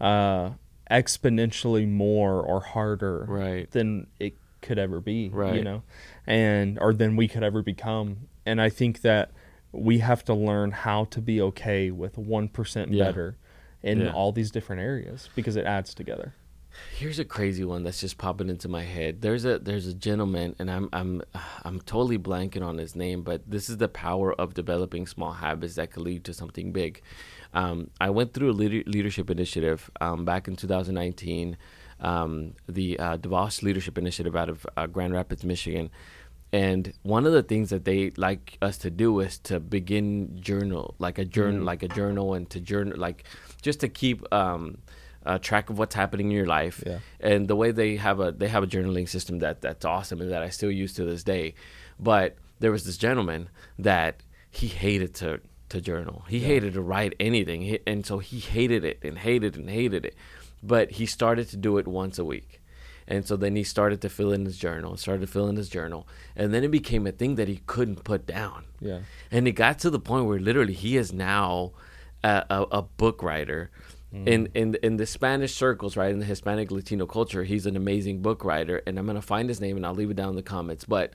uh, 0.00 0.50
exponentially 0.90 1.88
more 1.88 2.40
or 2.42 2.60
harder 2.60 3.24
Right. 3.28 3.70
than 3.70 4.06
it 4.18 4.34
could 4.62 4.78
ever 4.78 5.00
be. 5.00 5.24
You 5.24 5.30
Right. 5.30 5.62
know, 5.64 5.82
and 6.26 6.78
or 6.78 6.92
than 6.94 7.16
we 7.16 7.28
could 7.28 7.42
ever 7.42 7.62
become. 7.62 8.28
And 8.46 8.60
I 8.60 8.68
think 8.70 9.00
that 9.02 9.30
we 9.72 9.98
have 9.98 10.24
to 10.24 10.34
learn 10.34 10.70
how 10.70 11.04
to 11.06 11.20
be 11.20 11.40
okay 11.40 11.90
with 11.90 12.16
one 12.18 12.48
percent 12.48 12.92
Yeah. 12.92 13.04
better 13.04 13.36
in 13.82 14.00
Yeah. 14.00 14.12
all 14.12 14.32
these 14.32 14.50
different 14.50 14.80
areas 14.82 15.28
because 15.34 15.56
it 15.56 15.66
adds 15.66 15.94
together. 15.94 16.34
Here's 16.96 17.20
a 17.20 17.24
crazy 17.24 17.64
one 17.64 17.84
that's 17.84 18.00
just 18.00 18.18
popping 18.18 18.48
into 18.48 18.68
my 18.68 18.82
head. 18.82 19.20
There's 19.20 19.44
a 19.44 19.58
there's 19.60 19.86
a 19.86 19.94
gentleman, 19.94 20.56
and 20.58 20.68
I'm 20.70 20.88
I'm 20.92 21.22
I'm 21.64 21.80
totally 21.80 22.18
blanking 22.18 22.62
on 22.66 22.78
his 22.78 22.96
name, 22.96 23.22
but 23.22 23.42
this 23.48 23.68
is 23.70 23.76
the 23.76 23.86
power 23.88 24.32
of 24.32 24.54
developing 24.54 25.06
small 25.06 25.34
habits 25.34 25.74
that 25.76 25.92
could 25.92 26.02
lead 26.02 26.24
to 26.24 26.34
something 26.34 26.72
big. 26.72 27.00
Um, 27.54 27.90
I 28.00 28.10
went 28.10 28.34
through 28.34 28.50
a 28.50 28.52
leader, 28.52 28.82
leadership 28.86 29.30
initiative 29.30 29.90
um, 30.00 30.24
back 30.24 30.48
in 30.48 30.56
2019, 30.56 31.56
um, 32.00 32.54
the 32.68 32.98
uh, 32.98 33.16
DeVos 33.16 33.62
Leadership 33.62 33.96
Initiative 33.96 34.34
out 34.34 34.48
of 34.48 34.66
uh, 34.76 34.86
Grand 34.86 35.14
Rapids, 35.14 35.44
Michigan. 35.44 35.90
And 36.52 36.92
one 37.02 37.26
of 37.26 37.32
the 37.32 37.42
things 37.42 37.70
that 37.70 37.84
they 37.84 38.10
like 38.16 38.58
us 38.62 38.78
to 38.78 38.90
do 38.90 39.18
is 39.20 39.38
to 39.38 39.58
begin 39.58 40.40
journal, 40.40 40.94
like 40.98 41.18
a 41.18 41.24
journal, 41.24 41.64
like 41.64 41.82
a 41.82 41.88
journal, 41.88 42.34
and 42.34 42.48
to 42.50 42.60
journal, 42.60 42.96
like 42.96 43.24
just 43.60 43.80
to 43.80 43.88
keep 43.88 44.32
um, 44.32 44.78
uh, 45.26 45.38
track 45.38 45.70
of 45.70 45.78
what's 45.78 45.94
happening 45.94 46.26
in 46.26 46.32
your 46.32 46.46
life. 46.46 46.82
Yeah. 46.86 46.98
And 47.18 47.48
the 47.48 47.56
way 47.56 47.72
they 47.72 47.96
have 47.96 48.20
a 48.20 48.30
they 48.30 48.48
have 48.48 48.62
a 48.62 48.68
journaling 48.68 49.08
system 49.08 49.40
that 49.40 49.62
that's 49.62 49.84
awesome 49.84 50.20
and 50.20 50.30
that 50.30 50.42
I 50.42 50.50
still 50.50 50.70
use 50.70 50.92
to 50.94 51.04
this 51.04 51.24
day. 51.24 51.54
But 51.98 52.36
there 52.60 52.70
was 52.70 52.84
this 52.84 52.98
gentleman 52.98 53.48
that 53.78 54.22
he 54.50 54.68
hated 54.68 55.14
to 55.16 55.40
to 55.74 55.80
journal. 55.80 56.24
He 56.28 56.40
hated 56.40 56.72
to 56.74 56.80
write 56.80 57.14
anything, 57.20 57.62
He- 57.62 57.80
and 57.86 58.04
so 58.06 58.18
he 58.18 58.38
hated 58.40 58.84
it 58.84 58.98
and 59.02 59.18
hated 59.18 59.56
and 59.56 59.68
hated 59.68 60.04
it. 60.04 60.14
But 60.62 60.92
he 60.92 61.06
started 61.06 61.48
to 61.50 61.56
do 61.56 61.76
it 61.78 61.86
once 61.86 62.18
a 62.18 62.24
week. 62.24 62.60
And 63.06 63.26
so 63.26 63.36
then 63.36 63.54
he 63.54 63.64
started 63.64 64.00
to 64.00 64.08
fill 64.08 64.32
in 64.32 64.46
his 64.46 64.56
journal, 64.56 64.96
started 64.96 65.20
to 65.20 65.26
fill 65.26 65.46
in 65.48 65.56
his 65.56 65.68
journal. 65.68 66.08
And 66.34 66.54
then 66.54 66.64
it 66.64 66.70
became 66.70 67.06
a 67.06 67.12
thing 67.12 67.34
that 67.34 67.48
he 67.48 67.60
couldn't 67.66 68.02
put 68.02 68.26
down. 68.26 68.64
Yeah. 68.80 69.00
And 69.30 69.46
it 69.46 69.52
got 69.52 69.78
to 69.80 69.90
the 69.90 70.00
point 70.00 70.24
where 70.24 70.38
literally 70.40 70.72
he 70.72 70.96
is 70.96 71.12
now 71.12 71.72
a, 72.22 72.44
a, 72.48 72.62
a 72.78 72.82
book 72.82 73.22
writer. 73.22 73.70
Mm. 74.14 74.26
In, 74.28 74.48
in 74.54 74.74
in 74.82 74.96
the 74.96 75.06
Spanish 75.06 75.54
circles, 75.54 75.96
right, 75.96 76.12
in 76.12 76.20
the 76.20 76.24
Hispanic 76.24 76.70
Latino 76.70 77.04
culture, 77.04 77.42
he's 77.44 77.66
an 77.66 77.76
amazing 77.76 78.22
book 78.22 78.44
writer, 78.44 78.80
and 78.86 78.96
I'm 78.98 79.06
gonna 79.06 79.20
find 79.20 79.48
his 79.48 79.60
name 79.60 79.76
and 79.76 79.84
I'll 79.84 79.94
leave 79.94 80.10
it 80.10 80.16
down 80.16 80.30
in 80.30 80.36
the 80.36 80.42
comments. 80.42 80.84
But 80.84 81.12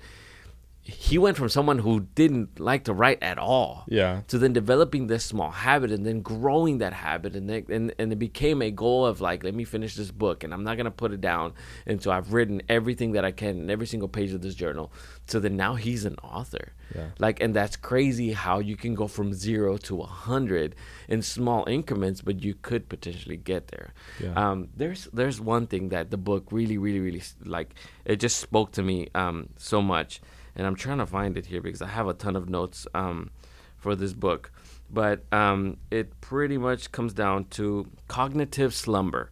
he 0.89 1.17
went 1.17 1.37
from 1.37 1.49
someone 1.49 1.79
who 1.79 2.01
didn't 2.15 2.59
like 2.59 2.83
to 2.85 2.93
write 2.93 3.21
at 3.21 3.37
all 3.37 3.83
Yeah. 3.87 4.21
to 4.27 4.37
then 4.37 4.53
developing 4.53 5.07
this 5.07 5.23
small 5.23 5.51
habit 5.51 5.91
and 5.91 6.05
then 6.05 6.21
growing 6.21 6.79
that 6.79 6.93
habit 6.93 7.35
and 7.35 7.49
then, 7.49 7.65
and, 7.69 7.93
and 7.99 8.11
it 8.11 8.17
became 8.19 8.61
a 8.61 8.71
goal 8.71 9.05
of 9.05 9.21
like 9.21 9.43
let 9.43 9.53
me 9.53 9.63
finish 9.63 9.95
this 9.95 10.11
book 10.11 10.43
and 10.43 10.53
i'm 10.53 10.63
not 10.63 10.75
going 10.77 10.85
to 10.85 10.91
put 10.91 11.11
it 11.11 11.21
down 11.21 11.53
and 11.85 12.01
so 12.01 12.11
i've 12.11 12.33
written 12.33 12.61
everything 12.69 13.11
that 13.13 13.23
i 13.23 13.31
can 13.31 13.53
in 13.61 13.69
every 13.69 13.87
single 13.87 14.09
page 14.09 14.31
of 14.33 14.41
this 14.41 14.55
journal 14.55 14.91
so 15.27 15.39
then 15.39 15.55
now 15.55 15.75
he's 15.75 16.05
an 16.05 16.15
author 16.23 16.73
Yeah. 16.95 17.09
like 17.19 17.39
and 17.43 17.53
that's 17.53 17.75
crazy 17.75 18.33
how 18.33 18.59
you 18.59 18.75
can 18.75 18.95
go 18.95 19.07
from 19.07 19.33
zero 19.33 19.77
to 19.77 20.01
a 20.01 20.05
hundred 20.05 20.75
in 21.07 21.21
small 21.21 21.63
increments 21.67 22.21
but 22.21 22.43
you 22.43 22.55
could 22.67 22.89
potentially 22.89 23.37
get 23.37 23.67
there 23.67 23.93
Yeah. 24.23 24.33
um, 24.41 24.69
there's 24.75 25.07
there's 25.13 25.39
one 25.39 25.67
thing 25.67 25.89
that 25.89 26.09
the 26.09 26.17
book 26.17 26.43
really 26.51 26.77
really 26.77 26.99
really 26.99 27.23
like 27.45 27.69
it 28.05 28.17
just 28.19 28.37
spoke 28.39 28.71
to 28.73 28.81
me 28.83 29.07
um, 29.13 29.49
so 29.57 29.81
much 29.81 30.21
and 30.59 30.67
i'm 30.67 30.75
trying 30.75 30.99
to 30.99 31.05
find 31.05 31.37
it 31.39 31.45
here 31.47 31.61
because 31.61 31.81
i 31.81 31.87
have 31.87 32.07
a 32.07 32.13
ton 32.13 32.35
of 32.35 32.49
notes 32.49 32.85
um, 32.93 33.31
for 33.79 33.95
this 33.95 34.13
book. 34.13 34.51
But 34.91 35.23
um, 35.31 35.77
it 35.91 36.19
pretty 36.19 36.57
much 36.57 36.91
comes 36.91 37.13
down 37.13 37.45
to 37.51 37.87
cognitive 38.07 38.73
slumber. 38.73 39.29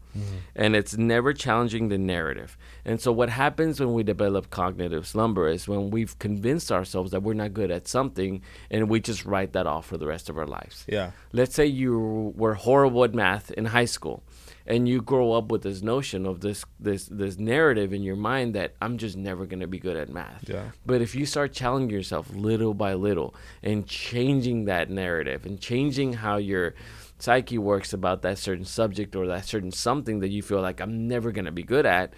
And 0.56 0.76
it's 0.76 0.98
never 0.98 1.34
challenging 1.34 1.90
the 1.90 1.98
narrative. 1.98 2.58
And 2.86 3.02
so 3.02 3.12
what 3.12 3.30
happens 3.30 3.80
when 3.80 3.94
we 3.94 4.04
develop 4.04 4.50
cognitive 4.50 5.06
slumber 5.08 5.48
is 5.48 5.68
when 5.68 5.90
we've 5.92 6.18
convinced 6.18 6.72
ourselves 6.72 7.12
that 7.12 7.22
we're 7.22 7.34
not 7.34 7.54
good 7.54 7.72
at 7.72 7.88
something 7.88 8.42
and 8.72 8.90
we 8.90 9.00
just 9.00 9.26
write 9.26 9.54
that 9.54 9.68
off 9.68 9.86
for 9.88 9.98
the 9.98 10.08
rest 10.08 10.30
of 10.30 10.38
our 10.38 10.48
lives. 10.48 10.86
Yeah. 10.88 11.12
let's 11.34 11.54
say 11.56 11.66
you 11.66 12.34
were 12.36 12.56
horrible 12.56 13.04
at 13.04 13.14
math 13.14 13.52
in 13.52 13.66
high 13.66 13.86
school 13.86 14.24
and 14.68 14.88
you 14.88 15.02
grow 15.02 15.32
up 15.32 15.50
with 15.50 15.64
this 15.64 15.82
notion 15.82 16.26
of 16.26 16.42
this 16.42 16.66
this 16.80 17.06
this 17.06 17.40
narrative 17.40 17.94
in 17.94 18.04
your 18.04 18.18
mind 18.18 18.54
that 18.54 18.76
I'm 18.82 18.98
just 18.98 19.16
never 19.16 19.46
going 19.46 19.62
to 19.62 19.68
be 19.68 19.80
good 19.80 19.96
at 19.96 20.10
math. 20.10 20.48
Yeah. 20.48 20.72
But 20.86 21.02
if 21.02 21.16
you 21.16 21.26
start 21.26 21.54
challenging 21.54 21.90
yourself 21.90 22.30
little 22.34 22.74
by 22.74 22.94
little 22.94 23.34
and 23.64 23.88
changing 23.88 24.66
that 24.66 24.90
narrative 24.90 25.46
and 25.46 25.60
changing 25.60 26.14
how 26.14 26.38
your 26.38 26.76
psyche 27.18 27.58
works 27.58 27.94
about 27.94 28.22
that 28.24 28.38
certain 28.38 28.66
subject 28.66 29.16
or 29.16 29.26
that 29.28 29.46
certain 29.46 29.72
something 29.72 30.20
that 30.20 30.30
you 30.30 30.44
feel 30.44 30.62
like 30.62 30.82
I'm 30.82 31.08
never 31.08 31.32
going 31.32 31.46
to 31.46 31.52
be 31.52 31.64
good 31.64 31.86
at, 31.86 32.14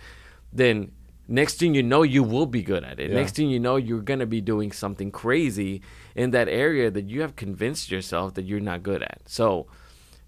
then 0.51 0.91
next 1.27 1.59
thing 1.59 1.75
you 1.75 1.83
know 1.83 2.01
you 2.01 2.23
will 2.23 2.47
be 2.47 2.63
good 2.63 2.83
at 2.83 2.99
it. 2.99 3.11
Yeah. 3.11 3.15
Next 3.15 3.35
thing 3.35 3.49
you 3.49 3.59
know 3.59 3.75
you're 3.75 4.01
going 4.01 4.21
to 4.21 4.25
be 4.25 4.41
doing 4.41 4.71
something 4.71 5.11
crazy 5.11 5.83
in 6.15 6.31
that 6.31 6.49
area 6.49 6.89
that 6.89 7.05
you 7.05 7.21
have 7.21 7.35
convinced 7.35 7.91
yourself 7.91 8.33
that 8.33 8.45
you're 8.45 8.59
not 8.59 8.81
good 8.81 9.03
at. 9.03 9.21
So 9.27 9.67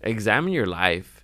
examine 0.01 0.53
your 0.53 0.67
life 0.67 1.20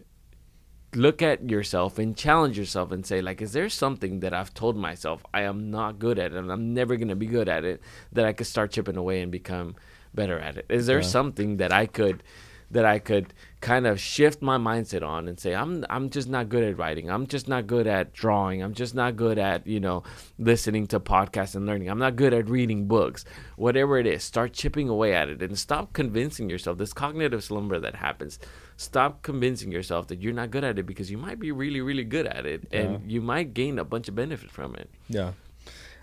look 0.97 1.21
at 1.21 1.47
yourself 1.49 1.99
and 1.99 2.17
challenge 2.17 2.57
yourself 2.57 2.91
and 2.91 3.05
say 3.05 3.21
like 3.21 3.39
is 3.41 3.51
there 3.53 3.69
something 3.69 4.19
that 4.21 4.33
i've 4.33 4.53
told 4.53 4.75
myself 4.75 5.23
i 5.33 5.41
am 5.41 5.69
not 5.69 5.99
good 5.99 6.17
at 6.17 6.31
and 6.31 6.51
i'm 6.51 6.73
never 6.73 6.95
going 6.95 7.07
to 7.15 7.15
be 7.15 7.27
good 7.27 7.47
at 7.47 7.63
it 7.63 7.79
that 8.11 8.25
i 8.25 8.33
could 8.33 8.47
start 8.47 8.71
chipping 8.71 8.97
away 8.97 9.21
and 9.21 9.31
become 9.31 9.75
better 10.13 10.39
at 10.39 10.57
it 10.57 10.65
is 10.69 10.87
there 10.87 10.97
Yeah. 10.99 11.05
something 11.17 11.57
that 11.57 11.71
i 11.71 11.85
could 11.85 12.23
that 12.71 12.85
i 12.85 12.97
could 12.99 13.27
kind 13.59 13.87
of 13.87 13.99
shift 13.99 14.41
my 14.41 14.57
mindset 14.57 15.01
on 15.01 15.27
and 15.27 15.39
say 15.39 15.55
i'm 15.55 15.83
i'm 15.89 16.11
just 16.11 16.29
not 16.29 16.47
good 16.47 16.63
at 16.63 16.77
writing. 16.77 17.09
I'm 17.09 17.27
just 17.27 17.47
not 17.47 17.67
good 17.67 17.87
at 17.87 18.13
drawing. 18.13 18.61
I'm 18.61 18.73
just 18.73 18.93
not 18.93 19.15
good 19.15 19.37
at 19.37 19.65
you 19.65 19.79
know 19.79 20.03
listening 20.37 20.87
to 20.87 20.99
podcasts 20.99 21.55
and 21.55 21.65
learning. 21.65 21.89
I'm 21.89 21.99
not 21.99 22.15
good 22.15 22.33
at 22.33 22.49
reading 22.49 22.87
books. 22.87 23.25
Whatever 23.55 23.97
it 23.97 24.05
is 24.07 24.23
start 24.23 24.53
chipping 24.53 24.89
away 24.89 25.13
at 25.13 25.29
it 25.29 25.41
and 25.41 25.57
stop 25.57 25.93
convincing 25.93 26.49
yourself. 26.49 26.77
This 26.77 26.93
cognitive 26.93 27.43
slumber 27.43 27.79
that 27.79 27.95
happens 27.95 28.39
stop 28.79 29.23
convincing 29.23 29.71
yourself 29.71 30.07
that 30.07 30.21
you're 30.21 30.33
not 30.33 30.51
good 30.51 30.63
at 30.63 30.77
it 30.77 30.85
because 30.85 31.09
you 31.09 31.17
might 31.17 31.39
be 31.39 31.51
really 31.51 31.81
really 31.81 32.03
good 32.03 32.27
at 32.27 32.45
it 32.45 32.67
and 32.71 33.11
you 33.11 33.21
might 33.21 33.53
gain 33.53 33.79
a 33.79 33.83
bunch 33.83 34.07
of 34.07 34.15
benefit 34.15 34.51
from 34.51 34.75
it. 34.75 34.89
Yeah. 35.09 35.33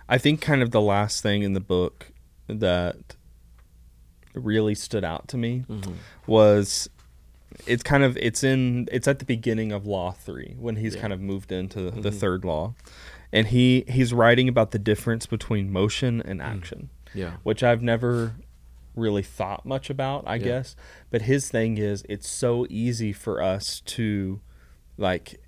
I 0.08 0.18
think 0.18 0.40
kind 0.40 0.62
of 0.62 0.70
the 0.70 0.80
last 0.80 1.23
thing 1.23 1.42
in 1.42 1.54
the 1.54 1.61
book 1.61 2.12
that 2.49 3.16
really 4.34 4.75
stood 4.75 5.04
out 5.04 5.28
to 5.28 5.38
me 5.38 5.64
mm-hmm. 5.68 5.92
was 6.26 6.90
it's 7.66 7.82
kind 7.82 8.02
of 8.02 8.16
it's 8.16 8.42
in 8.44 8.88
it's 8.92 9.06
at 9.08 9.18
the 9.18 9.25
beginning 9.25 9.73
of 9.73 9.87
law 9.87 10.11
3 10.12 10.56
when 10.58 10.76
he's 10.76 10.94
Yeah. 10.94 11.00
kind 11.02 11.12
of 11.12 11.20
moved 11.20 11.52
into 11.52 11.90
the 11.90 12.11
third 12.11 12.44
law 12.44 12.74
and 13.33 13.46
he 13.48 13.85
he's 13.88 14.12
writing 14.12 14.48
about 14.48 14.70
the 14.72 14.79
difference 14.79 15.26
between 15.26 15.70
motion 15.72 16.20
and 16.22 16.42
action 16.42 16.90
yeah 17.14 17.35
which 17.42 17.62
I've 17.62 17.83
never 17.83 18.35
really 18.96 19.22
thought 19.24 19.66
much 19.66 19.90
about, 19.90 20.22
I 20.24 20.37
Yeah. 20.37 20.44
guess. 20.44 20.76
But 21.11 21.22
his 21.22 21.50
thing 21.50 21.79
is 21.79 22.05
it's 22.09 22.29
so 22.29 22.64
easy 22.70 23.12
for 23.12 23.42
us 23.42 23.81
to 23.87 24.40
like 24.96 25.40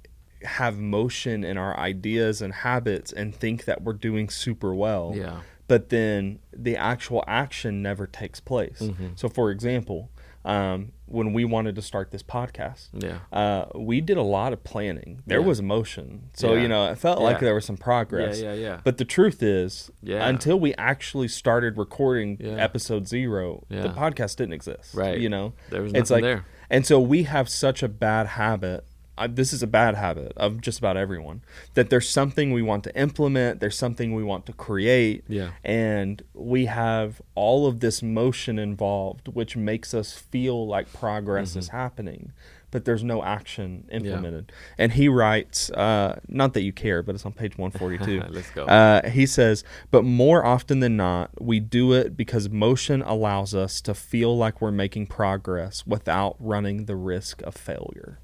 have 0.42 0.78
motion 0.78 1.44
in 1.44 1.56
our 1.56 1.78
ideas 1.78 2.42
and 2.42 2.52
habits 2.52 3.12
and 3.12 3.32
think 3.34 3.64
that 3.66 3.82
we're 3.82 3.92
doing 3.92 4.28
super 4.28 4.74
well. 4.74 5.12
Yeah. 5.14 5.42
But 5.68 5.90
then 5.90 6.40
the 6.52 6.76
actual 6.76 7.22
action 7.28 7.82
never 7.82 8.06
takes 8.08 8.40
place. 8.40 8.80
Mm-hmm. 8.80 9.10
So 9.14 9.28
for 9.28 9.52
example, 9.52 10.10
um, 10.46 10.92
when 11.06 11.32
we 11.32 11.44
wanted 11.44 11.74
to 11.76 11.82
start 11.82 12.10
this 12.10 12.22
podcast, 12.22 12.88
yeah 12.92 13.18
uh, 13.32 13.66
we 13.74 14.00
did 14.00 14.16
a 14.16 14.22
lot 14.22 14.52
of 14.52 14.62
planning. 14.64 15.22
There 15.26 15.40
Yeah. 15.40 15.46
was 15.46 15.60
motion. 15.60 16.30
So, 16.34 16.54
Yeah. 16.54 16.62
you 16.62 16.68
know, 16.68 16.90
it 16.90 16.98
felt 16.98 17.20
like 17.20 17.40
there 17.40 17.54
was 17.54 17.64
some 17.64 17.76
progress. 17.76 18.40
yeah 18.40 18.54
yeah 18.54 18.80
But 18.84 18.96
the 18.98 19.04
truth 19.04 19.42
is, 19.42 19.90
Yeah. 20.02 20.28
until 20.28 20.58
we 20.58 20.74
actually 20.76 21.28
started 21.28 21.76
recording 21.76 22.38
Yeah. 22.40 22.52
episode 22.68 23.06
zero, 23.08 23.64
the 23.68 23.88
podcast 23.90 24.36
didn't 24.36 24.54
exist. 24.54 24.94
Right. 24.94 25.18
You 25.18 25.28
know, 25.28 25.52
There 25.70 25.82
was 25.82 25.92
it's 25.92 26.10
nothing 26.10 26.24
like, 26.24 26.34
there. 26.36 26.44
and 26.70 26.86
so 26.86 27.00
we 27.00 27.24
have 27.24 27.48
such 27.48 27.82
a 27.82 27.88
bad 27.88 28.26
habit. 28.28 28.84
Uh, 29.18 29.26
this 29.30 29.52
is 29.52 29.62
a 29.62 29.66
bad 29.66 29.94
habit 29.94 30.32
of 30.36 30.60
just 30.60 30.78
about 30.78 30.96
everyone 30.96 31.40
that 31.74 31.88
there's 31.90 32.08
something 32.08 32.52
we 32.52 32.60
want 32.62 32.84
to 32.84 32.94
implement, 33.00 33.60
there's 33.60 33.78
something 33.78 34.14
we 34.14 34.22
want 34.22 34.44
to 34.46 34.52
create, 34.52 35.24
Yeah. 35.28 35.50
and 35.64 36.22
we 36.34 36.66
have 36.66 37.22
all 37.34 37.66
of 37.66 37.80
this 37.80 38.02
motion 38.02 38.58
involved, 38.58 39.28
which 39.28 39.56
makes 39.56 39.94
us 39.94 40.12
feel 40.12 40.66
like 40.66 40.92
progress 40.92 41.50
Mm-hmm. 41.50 41.58
is 41.60 41.68
happening, 41.68 42.32
but 42.70 42.84
there's 42.84 43.02
no 43.04 43.22
action 43.22 43.88
implemented. 43.90 44.52
And 44.76 44.92
he 44.92 45.08
writes, 45.08 45.70
uh, 45.70 46.20
not 46.28 46.52
that 46.54 46.62
you 46.62 46.72
care, 46.74 47.02
but 47.02 47.14
it's 47.14 47.24
on 47.24 47.32
page 47.32 47.56
142. 47.56 48.22
Let's 48.34 48.50
go. 48.50 48.64
Uh, 48.66 49.08
he 49.08 49.24
says, 49.24 49.64
but 49.90 50.04
more 50.04 50.44
often 50.44 50.80
than 50.80 50.96
not, 50.96 51.30
we 51.40 51.58
do 51.60 51.92
it 51.94 52.16
because 52.18 52.50
motion 52.50 53.00
allows 53.02 53.54
us 53.54 53.80
to 53.82 53.94
feel 53.94 54.36
like 54.36 54.60
we're 54.60 54.70
making 54.72 55.06
progress 55.06 55.86
without 55.86 56.36
running 56.38 56.84
the 56.84 56.96
risk 56.96 57.40
of 57.42 57.54
failure. 57.54 58.18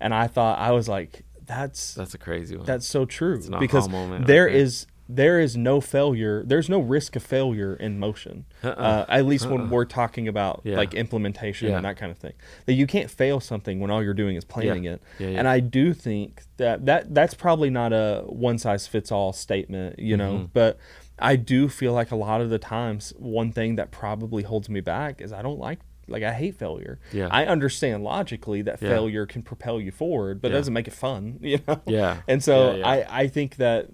And 0.00 0.14
I 0.14 0.26
thought, 0.26 0.58
I 0.58 0.72
was 0.72 0.88
like, 0.88 1.24
that's 1.44 1.94
that's 1.94 2.12
a 2.12 2.18
crazy 2.18 2.56
one 2.56 2.66
that's 2.66 2.86
so 2.88 3.04
true 3.04 3.40
because 3.60 3.88
moment 3.88 4.22
right 4.22 4.26
there 4.26 4.46
there. 4.46 4.48
is 4.48 4.86
there 5.08 5.38
is 5.38 5.56
no 5.56 5.80
failure. 5.80 6.42
There's 6.44 6.68
no 6.68 6.80
risk 6.80 7.14
of 7.14 7.22
failure 7.22 7.76
in 7.76 8.00
motion. 8.00 8.44
Uh-uh. 8.64 8.70
Uh, 8.70 9.06
at 9.08 9.24
least 9.24 9.46
when 9.48 9.70
we're 9.70 9.84
talking 9.84 10.26
about 10.26 10.62
Yeah. 10.64 10.76
like 10.76 10.94
implementation 10.94 11.68
Yeah. 11.68 11.76
and 11.76 11.84
that 11.84 11.96
kind 11.96 12.10
of 12.10 12.18
thing. 12.18 12.32
That 12.64 12.72
you 12.72 12.88
can't 12.88 13.08
fail 13.08 13.38
something 13.38 13.78
when 13.78 13.92
all 13.92 14.02
you're 14.02 14.14
doing 14.14 14.34
is 14.34 14.44
planning 14.44 14.82
it. 14.84 15.00
Yeah, 15.20 15.28
yeah. 15.28 15.38
And 15.38 15.46
I 15.46 15.60
do 15.60 15.94
think 15.94 16.42
that 16.56 16.86
that 16.86 17.14
that's 17.14 17.34
probably 17.34 17.70
not 17.70 17.92
a 17.92 18.24
one 18.26 18.58
size 18.58 18.88
fits 18.88 19.12
all 19.12 19.32
statement, 19.32 20.00
you 20.00 20.16
know, 20.16 20.32
Mm-hmm. 20.32 20.44
but 20.52 20.78
I 21.20 21.36
do 21.36 21.68
feel 21.68 21.92
like 21.92 22.10
a 22.10 22.16
lot 22.16 22.40
of 22.40 22.50
the 22.50 22.58
times 22.58 23.12
one 23.16 23.52
thing 23.52 23.76
that 23.76 23.92
probably 23.92 24.42
holds 24.42 24.68
me 24.68 24.80
back 24.80 25.20
is 25.20 25.32
I 25.32 25.40
don't 25.42 25.60
like 25.60 25.78
like 26.08 26.22
I 26.22 26.32
hate 26.32 26.56
failure. 26.56 26.98
Yeah. 27.12 27.28
I 27.30 27.46
understand 27.46 28.04
logically 28.04 28.62
that 28.62 28.80
Yeah. 28.82 28.88
failure 28.90 29.26
can 29.26 29.42
propel 29.42 29.80
you 29.80 29.90
forward, 29.90 30.40
but 30.40 30.48
Yeah. 30.50 30.54
it 30.54 30.58
doesn't 30.60 30.74
make 30.74 30.88
it 30.88 30.94
fun, 30.94 31.38
you 31.42 31.58
know. 31.66 31.80
Yeah. 31.86 32.20
And 32.28 32.42
so. 32.42 32.80
I 32.84 33.22
I 33.22 33.26
think 33.28 33.56
that 33.56 33.88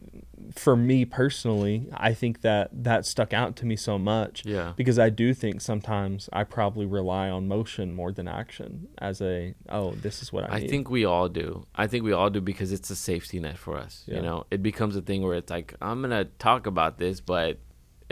for 0.57 0.75
me 0.77 1.05
personally, 1.05 1.87
I 1.95 2.13
think 2.13 2.41
that 2.43 2.69
that 2.85 3.07
stuck 3.07 3.33
out 3.33 3.55
to 3.57 3.65
me 3.67 3.77
so 3.77 3.97
much. 3.99 4.45
Yeah. 4.45 4.73
Because 4.77 4.99
I 4.99 5.09
do 5.09 5.33
think 5.35 5.61
sometimes 5.61 6.29
I 6.33 6.45
probably 6.45 6.85
rely 6.85 7.31
on 7.31 7.47
motion 7.49 7.95
more 7.95 8.13
than 8.13 8.27
action 8.29 8.89
as 8.99 9.23
a 9.23 9.55
oh 9.69 9.93
this 9.93 10.21
is 10.21 10.33
what 10.33 10.45
I, 10.51 10.57
I 10.57 10.59
need. 10.61 10.69
think 10.71 10.91
we 10.91 11.05
all 11.05 11.29
do. 11.29 11.67
I 11.75 11.87
think 11.87 12.05
we 12.05 12.13
all 12.13 12.29
do 12.29 12.41
because 12.41 12.73
it's 12.73 12.91
a 12.91 12.97
safety 12.97 13.39
net 13.41 13.57
for 13.57 13.79
us. 13.79 14.05
Yeah. 14.07 14.17
You 14.17 14.23
know, 14.23 14.45
it 14.51 14.63
becomes 14.63 14.97
a 14.97 15.01
thing 15.03 15.23
where 15.23 15.37
it's 15.37 15.51
like 15.51 15.75
I'm 15.81 16.03
gonna 16.03 16.25
talk 16.39 16.67
about 16.67 16.99
this, 16.99 17.21
but 17.21 17.59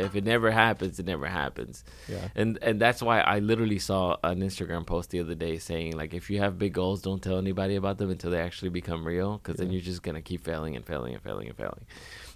if 0.01 0.17
it 0.17 0.25
never 0.25 0.51
happens, 0.51 0.99
it 0.99 1.07
never 1.07 1.27
happens. 1.27 1.85
Yeah. 2.09 2.29
And 2.35 2.59
and 2.63 2.81
that's 2.81 3.03
why 3.03 3.21
I 3.21 3.39
literally 3.39 3.79
saw 3.79 4.17
an 4.25 4.41
Instagram 4.41 4.87
post 4.87 5.11
the 5.11 5.21
other 5.21 5.35
day 5.35 5.59
saying 5.59 5.97
like, 5.97 6.15
if 6.15 6.31
you 6.31 6.39
have 6.39 6.59
big 6.59 6.73
goals, 6.73 7.03
don't 7.03 7.23
tell 7.23 7.39
anybody 7.39 7.77
about 7.77 7.99
them 7.99 8.11
until 8.11 8.31
they 8.31 8.41
actually 8.41 8.71
become 8.71 9.07
real, 9.07 9.39
because 9.39 9.57
then 9.57 9.71
you're 9.71 9.81
just 9.81 10.03
gonna 10.03 10.23
keep 10.23 10.45
failing 10.45 10.77
and 10.77 10.85
failing 10.85 11.15
and 11.15 11.23
failing 11.23 11.49
and 11.49 11.57
failing. 11.57 11.87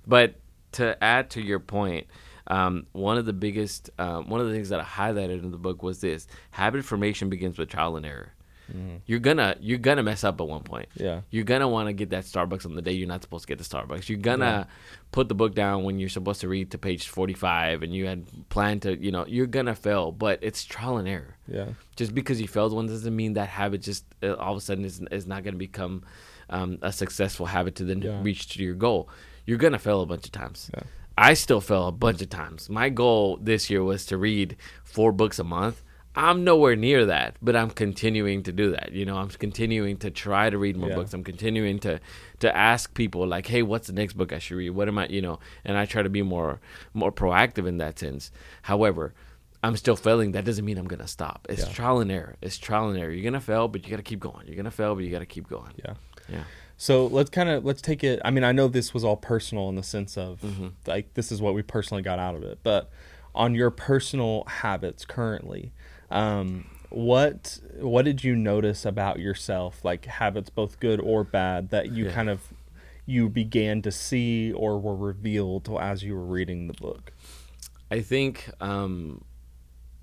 But 0.06 0.34
to 0.72 1.02
add 1.02 1.30
to 1.30 1.40
your 1.40 1.60
point. 1.60 2.06
Um, 2.46 2.86
one 2.92 3.16
of 3.16 3.24
the 3.24 3.32
biggest, 3.32 3.88
um, 3.98 4.28
one 4.28 4.38
of 4.38 4.46
the 4.46 4.52
things 4.52 4.68
that 4.68 4.78
I 4.78 4.84
highlighted 4.84 5.42
in 5.42 5.50
the 5.50 5.56
book 5.56 5.82
was 5.82 6.02
this: 6.02 6.26
habit 6.50 6.84
formation 6.84 7.30
begins 7.30 7.56
with 7.56 7.70
trial 7.70 7.96
and 7.96 8.04
error. 8.04 8.33
You're 9.06 9.18
gonna 9.18 9.56
you're 9.60 9.78
gonna 9.78 10.02
mess 10.02 10.24
up 10.24 10.40
at 10.40 10.46
one 10.48 10.62
point. 10.62 10.88
Yeah. 10.94 11.20
You're 11.30 11.44
gonna 11.44 11.68
want 11.68 11.88
to 11.88 11.92
get 11.92 12.10
that 12.10 12.24
Starbucks 12.24 12.64
on 12.66 12.74
the 12.74 12.82
day 12.82 12.92
you're 12.92 13.06
not 13.08 13.22
supposed 13.22 13.46
to 13.46 13.48
get 13.54 13.58
the 13.58 13.64
Starbucks. 13.64 14.08
You're 14.08 14.18
gonna 14.18 14.66
put 15.12 15.28
the 15.28 15.34
book 15.34 15.54
down 15.54 15.84
when 15.84 15.98
you're 15.98 16.08
supposed 16.08 16.40
to 16.40 16.48
read 16.48 16.70
to 16.72 16.78
page 16.78 17.08
45 17.08 17.82
and 17.82 17.94
you 17.94 18.06
had 18.06 18.24
planned 18.48 18.82
to, 18.82 18.96
you 18.96 19.12
know, 19.12 19.24
you're 19.26 19.46
gonna 19.46 19.74
fail, 19.74 20.10
but 20.12 20.38
it's 20.42 20.64
trial 20.64 20.96
and 20.96 21.06
error. 21.08 21.36
Yeah. 21.46 21.66
Just 21.96 22.14
because 22.14 22.40
you 22.40 22.48
failed 22.48 22.72
one 22.72 22.86
doesn't 22.86 23.14
mean 23.14 23.34
that 23.34 23.48
habit 23.48 23.82
just 23.82 24.04
uh, 24.22 24.34
all 24.34 24.52
of 24.52 24.58
a 24.58 24.60
sudden 24.60 24.84
is, 24.84 25.00
is 25.12 25.26
not 25.26 25.44
gonna 25.44 25.56
become 25.56 26.02
um, 26.50 26.78
a 26.82 26.92
successful 26.92 27.46
habit 27.46 27.74
to 27.76 27.84
then 27.84 28.00
Yeah. 28.02 28.20
reach 28.22 28.48
to 28.54 28.62
your 28.62 28.74
goal. 28.74 29.08
You're 29.46 29.58
gonna 29.58 29.78
fail 29.78 30.00
a 30.00 30.06
bunch 30.06 30.24
of 30.24 30.32
times. 30.32 30.70
Yeah. 30.74 30.82
I 31.16 31.34
still 31.34 31.60
fail 31.60 31.86
a 31.86 31.92
bunch 31.92 32.22
of 32.22 32.30
times. 32.30 32.68
My 32.68 32.88
goal 32.88 33.38
this 33.40 33.70
year 33.70 33.84
was 33.84 34.04
to 34.06 34.16
read 34.16 34.56
four 34.82 35.12
books 35.12 35.38
a 35.38 35.44
month. 35.44 35.82
I'm 36.16 36.44
nowhere 36.44 36.76
near 36.76 37.06
that, 37.06 37.36
but 37.42 37.56
I'm 37.56 37.70
continuing 37.70 38.44
to 38.44 38.52
do 38.52 38.70
that. 38.70 38.92
You 38.92 39.04
know, 39.04 39.16
I'm 39.16 39.28
continuing 39.30 39.96
to 39.98 40.10
try 40.10 40.48
to 40.48 40.56
read 40.56 40.76
more 40.76 40.90
Yeah. 40.90 40.94
books. 40.96 41.12
I'm 41.12 41.24
continuing 41.24 41.78
to 41.80 42.00
to 42.40 42.56
ask 42.56 42.94
people 42.94 43.26
like, 43.26 43.46
"Hey, 43.48 43.62
what's 43.62 43.86
the 43.88 43.92
next 43.92 44.12
book 44.14 44.32
I 44.32 44.38
should 44.38 44.56
read? 44.56 44.70
What 44.70 44.86
am 44.88 44.98
I?" 44.98 45.08
You 45.08 45.22
know, 45.22 45.38
and 45.64 45.76
I 45.76 45.86
try 45.86 46.02
to 46.02 46.08
be 46.08 46.22
more 46.22 46.60
more 46.92 47.10
proactive 47.10 47.66
in 47.66 47.78
that 47.78 47.98
sense. 47.98 48.30
However, 48.62 49.12
I'm 49.62 49.76
still 49.76 49.96
failing. 49.96 50.32
That 50.32 50.44
doesn't 50.44 50.64
mean 50.64 50.78
I'm 50.78 50.86
gonna 50.86 51.08
stop. 51.08 51.46
It's 51.48 51.66
Yeah. 51.66 51.72
trial 51.72 52.00
and 52.00 52.12
error. 52.12 52.36
It's 52.42 52.58
trial 52.58 52.90
and 52.90 52.98
error. 52.98 53.10
You're 53.10 53.24
gonna 53.24 53.40
fail, 53.40 53.66
but 53.66 53.84
you 53.84 53.90
gotta 53.90 54.02
keep 54.02 54.20
going. 54.20 54.46
You're 54.46 54.56
gonna 54.56 54.70
fail, 54.70 54.94
but 54.94 55.02
you 55.04 55.10
gotta 55.10 55.26
keep 55.26 55.48
going. 55.48 55.72
Yeah. 55.84 55.94
Yeah. 56.28 56.44
So 56.76 57.06
let's 57.06 57.30
kind 57.30 57.48
of 57.48 57.64
let's 57.64 57.80
take 57.82 58.04
it. 58.04 58.20
I 58.24 58.30
mean, 58.30 58.44
I 58.44 58.52
know 58.52 58.68
this 58.68 58.92
was 58.94 59.04
all 59.04 59.16
personal 59.16 59.68
in 59.68 59.74
the 59.74 59.82
sense 59.82 60.16
of 60.18 60.40
Mm-hmm. 60.42 60.68
like 60.86 61.14
this 61.14 61.32
is 61.32 61.40
what 61.42 61.54
we 61.54 61.62
personally 61.62 62.02
got 62.02 62.18
out 62.20 62.34
of 62.36 62.42
it, 62.44 62.58
but 62.62 62.90
on 63.34 63.54
your 63.54 63.70
personal 63.70 64.44
habits 64.46 65.04
currently, 65.04 65.72
um, 66.10 66.66
what 66.90 67.58
what 67.80 68.04
did 68.04 68.22
you 68.22 68.36
notice 68.36 68.84
about 68.84 69.18
yourself, 69.18 69.84
like 69.84 70.04
habits 70.06 70.50
both 70.50 70.78
good 70.80 71.00
or 71.00 71.24
bad, 71.24 71.70
that 71.70 71.90
you 71.92 72.06
Yeah. 72.06 72.12
kind 72.12 72.28
of 72.30 72.52
you 73.06 73.28
began 73.28 73.82
to 73.82 73.90
see 73.92 74.52
or 74.52 74.78
were 74.78 74.96
revealed 74.96 75.68
as 75.78 76.02
you 76.02 76.14
were 76.14 76.24
reading 76.24 76.66
the 76.68 76.72
book? 76.74 77.12
I 77.90 78.00
think 78.00 78.48
um, 78.60 79.24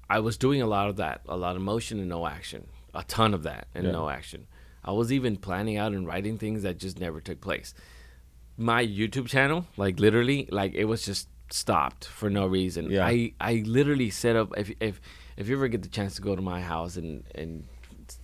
I 0.09 0.19
was 0.19 0.37
doing 0.37 0.61
a 0.61 0.67
lot 0.67 0.89
of 0.89 0.97
that, 0.97 1.21
a 1.27 1.37
lot 1.37 1.55
of 1.55 1.61
motion 1.61 1.99
and 1.99 2.09
no 2.09 2.27
action, 2.27 2.67
a 2.93 3.03
ton 3.03 3.33
of 3.33 3.43
that 3.43 3.67
and 3.73 3.85
Yeah. 3.85 3.91
no 3.91 4.09
action. 4.09 4.47
I 4.83 4.91
was 4.91 5.11
even 5.11 5.37
planning 5.37 5.77
out 5.77 5.93
and 5.93 6.05
writing 6.07 6.37
things 6.37 6.63
that 6.63 6.77
just 6.77 6.99
never 6.99 7.21
took 7.21 7.39
place. 7.41 7.73
My 8.57 8.85
YouTube 8.85 9.27
channel, 9.27 9.65
like 9.77 9.99
literally, 9.99 10.47
like 10.51 10.73
it 10.73 10.85
was 10.85 11.05
just 11.05 11.27
stopped 11.51 12.05
for 12.05 12.29
no 12.29 12.45
reason. 12.45 12.89
Yeah. 12.91 13.05
I 13.05 13.33
I 13.39 13.63
literally 13.65 14.09
set 14.09 14.35
up 14.35 14.53
if 14.57 14.71
if 14.79 14.99
if 15.41 15.49
you 15.49 15.55
ever 15.57 15.67
get 15.67 15.81
the 15.81 15.89
chance 15.89 16.15
to 16.15 16.21
go 16.21 16.35
to 16.35 16.41
my 16.41 16.61
house 16.61 16.95
and 17.01 17.23
and 17.35 17.63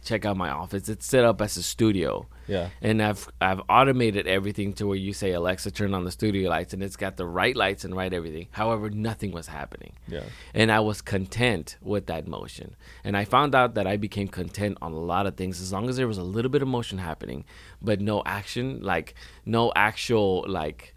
check 0.03 0.25
out 0.25 0.36
my 0.36 0.49
office, 0.49 0.89
it's 0.89 1.06
set 1.06 1.23
up 1.23 1.41
as 1.41 1.56
a 1.56 1.63
studio 1.63 2.27
Yeah. 2.47 2.69
and 2.82 3.01
I've 3.01 3.23
I've 3.39 3.62
automated 3.69 4.27
everything 4.27 4.73
to 4.73 4.84
where 4.88 4.97
you 4.97 5.13
say 5.13 5.32
Alexa 5.32 5.71
turn 5.71 5.93
on 5.93 6.03
the 6.03 6.12
studio 6.12 6.49
lights 6.49 6.73
and 6.73 6.84
it's 6.84 6.97
got 6.97 7.15
the 7.15 7.25
right 7.25 7.56
lights 7.56 7.86
and 7.86 7.95
right 7.95 8.13
everything. 8.19 8.47
However, 8.51 8.89
nothing 8.89 9.32
was 9.32 9.47
happening. 9.47 9.93
Yeah. 10.15 10.23
And 10.53 10.67
I 10.77 10.82
was 10.82 11.01
content 11.01 11.77
with 11.82 12.08
that 12.08 12.27
motion. 12.27 12.75
And 13.06 13.15
I 13.15 13.23
found 13.36 13.56
out 13.56 13.75
that 13.75 13.88
I 13.88 13.95
became 14.08 14.27
content 14.27 14.77
on 14.82 14.91
a 14.91 14.99
lot 15.13 15.25
of 15.25 15.36
things 15.38 15.62
as 15.62 15.71
long 15.71 15.88
as 15.89 15.95
there 15.95 16.08
was 16.13 16.17
a 16.17 16.23
little 16.36 16.51
bit 16.51 16.62
of 16.62 16.67
motion 16.67 16.97
happening, 16.97 17.45
but 17.82 18.01
no 18.01 18.21
action, 18.25 18.82
like 18.82 19.15
no 19.45 19.71
actual 19.73 20.43
like 20.49 20.93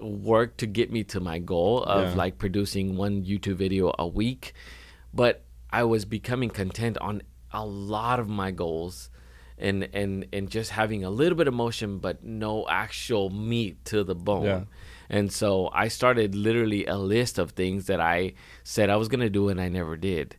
work 0.00 0.56
to 0.56 0.66
get 0.66 0.90
me 0.90 1.04
to 1.04 1.20
my 1.20 1.38
goal 1.38 1.82
of 1.84 2.10
Yeah. 2.10 2.14
like 2.16 2.38
producing 2.38 2.96
one 2.96 3.24
YouTube 3.24 3.56
video 3.56 3.92
a 3.98 4.06
week. 4.08 4.52
But 5.12 5.44
I 5.70 5.84
was 5.84 6.04
becoming 6.04 6.50
content 6.50 6.98
on 6.98 7.22
a 7.52 7.64
lot 7.64 8.20
of 8.20 8.28
my 8.28 8.50
goals 8.50 9.10
and 9.58 9.88
and 9.92 10.26
and 10.32 10.50
just 10.50 10.70
having 10.70 11.04
a 11.04 11.10
little 11.10 11.36
bit 11.36 11.46
of 11.46 11.52
motion 11.54 11.98
but 11.98 12.24
no 12.24 12.66
actual 12.68 13.30
meat 13.30 13.84
to 13.86 14.02
the 14.02 14.14
bone. 14.14 14.44
Yeah. 14.44 14.64
And 15.08 15.32
so 15.32 15.70
I 15.72 15.88
started 15.88 16.34
literally 16.34 16.86
a 16.86 16.96
list 16.96 17.38
of 17.38 17.50
things 17.50 17.86
that 17.86 18.00
I 18.00 18.34
said 18.62 18.90
I 18.90 18.96
was 18.96 19.08
going 19.08 19.20
to 19.20 19.30
do 19.30 19.48
and 19.48 19.60
I 19.60 19.68
never 19.68 19.96
did. 19.96 20.36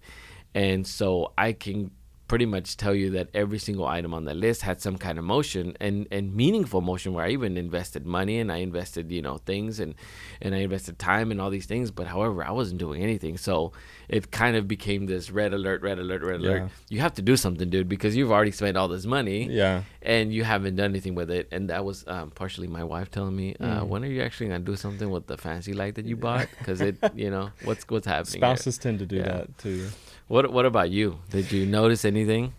And 0.55 0.88
so 0.88 1.34
I 1.38 1.53
can 1.53 1.91
pretty 2.32 2.46
much 2.46 2.78
tell 2.78 2.96
you 2.96 3.10
that 3.17 3.28
every 3.34 3.60
single 3.60 3.86
item 3.98 4.13
on 4.13 4.24
the 4.24 4.34
list 4.34 4.62
had 4.62 4.78
some 4.82 4.98
kind 5.06 5.17
of 5.20 5.26
motion 5.26 5.76
and, 5.82 6.08
and 6.12 6.34
meaningful 6.34 6.80
motion 6.91 7.10
where 7.13 7.26
I 7.26 7.32
even 7.32 7.58
invested 7.58 8.06
money 8.06 8.39
and 8.39 8.50
I 8.50 8.58
invested, 8.70 9.12
you 9.12 9.22
know, 9.22 9.36
things 9.52 9.82
and, 9.82 9.96
and 10.41 10.56
I 10.56 10.60
invested 10.60 10.98
time 10.98 11.30
and 11.32 11.41
all 11.41 11.50
these 11.50 11.65
things. 11.65 11.91
But 11.91 12.08
however, 12.08 12.39
I 12.52 12.52
wasn't 12.52 12.80
doing 12.80 13.04
anything. 13.04 13.36
So 13.38 13.74
it 14.08 14.32
kind 14.32 14.56
of 14.56 14.63
became 14.76 15.08
this 15.08 15.30
red 15.30 15.54
alert, 15.54 15.82
red 15.82 16.00
alert, 16.00 16.22
red 16.24 16.39
alert. 16.39 16.70
You 16.88 17.02
have 17.02 17.13
to 17.15 17.22
do 17.22 17.36
something, 17.36 17.70
dude, 17.70 17.89
because 17.89 18.15
you've 18.15 18.32
already 18.32 18.52
spent 18.52 18.78
all 18.78 18.88
this 18.88 19.06
money 19.06 19.50
Yeah. 19.52 19.84
and 20.02 20.32
you 20.34 20.46
haven't 20.46 20.78
done 20.78 20.91
anything 20.91 21.15
with 21.15 21.30
it. 21.32 21.50
And 21.52 21.70
that 21.70 21.84
was 21.84 22.06
um, 22.08 22.32
partially 22.32 22.67
my 22.80 22.86
wife 22.86 23.12
telling 23.12 23.36
me, 23.36 23.56
Mm. 23.60 23.82
uh, 23.82 23.86
"When 23.91 24.06
are 24.06 24.08
you 24.15 24.22
actually 24.22 24.48
gonna 24.48 24.60
do 24.72 24.78
something 24.78 25.10
with 25.10 25.28
the 25.28 25.38
fancy 25.38 25.74
light 25.74 25.96
that 25.96 26.06
you 26.06 26.15
bought? 26.15 26.48
Because 26.60 26.80
it, 26.80 26.96
you 27.24 27.30
know, 27.30 27.52
what's 27.65 27.84
what's 27.89 28.08
happening?" 28.08 28.41
here?" 28.41 28.56
Spouses 28.56 28.78
tend 28.78 29.00
to 29.00 29.06
do 29.06 29.17
Yeah. 29.17 29.24
that 29.24 29.58
too. 29.58 29.89
What 30.27 30.51
What 30.51 30.65
about 30.65 30.89
you? 30.91 31.19
Did 31.29 31.51
you 31.51 31.65
notice 31.65 32.05
anything? 32.05 32.53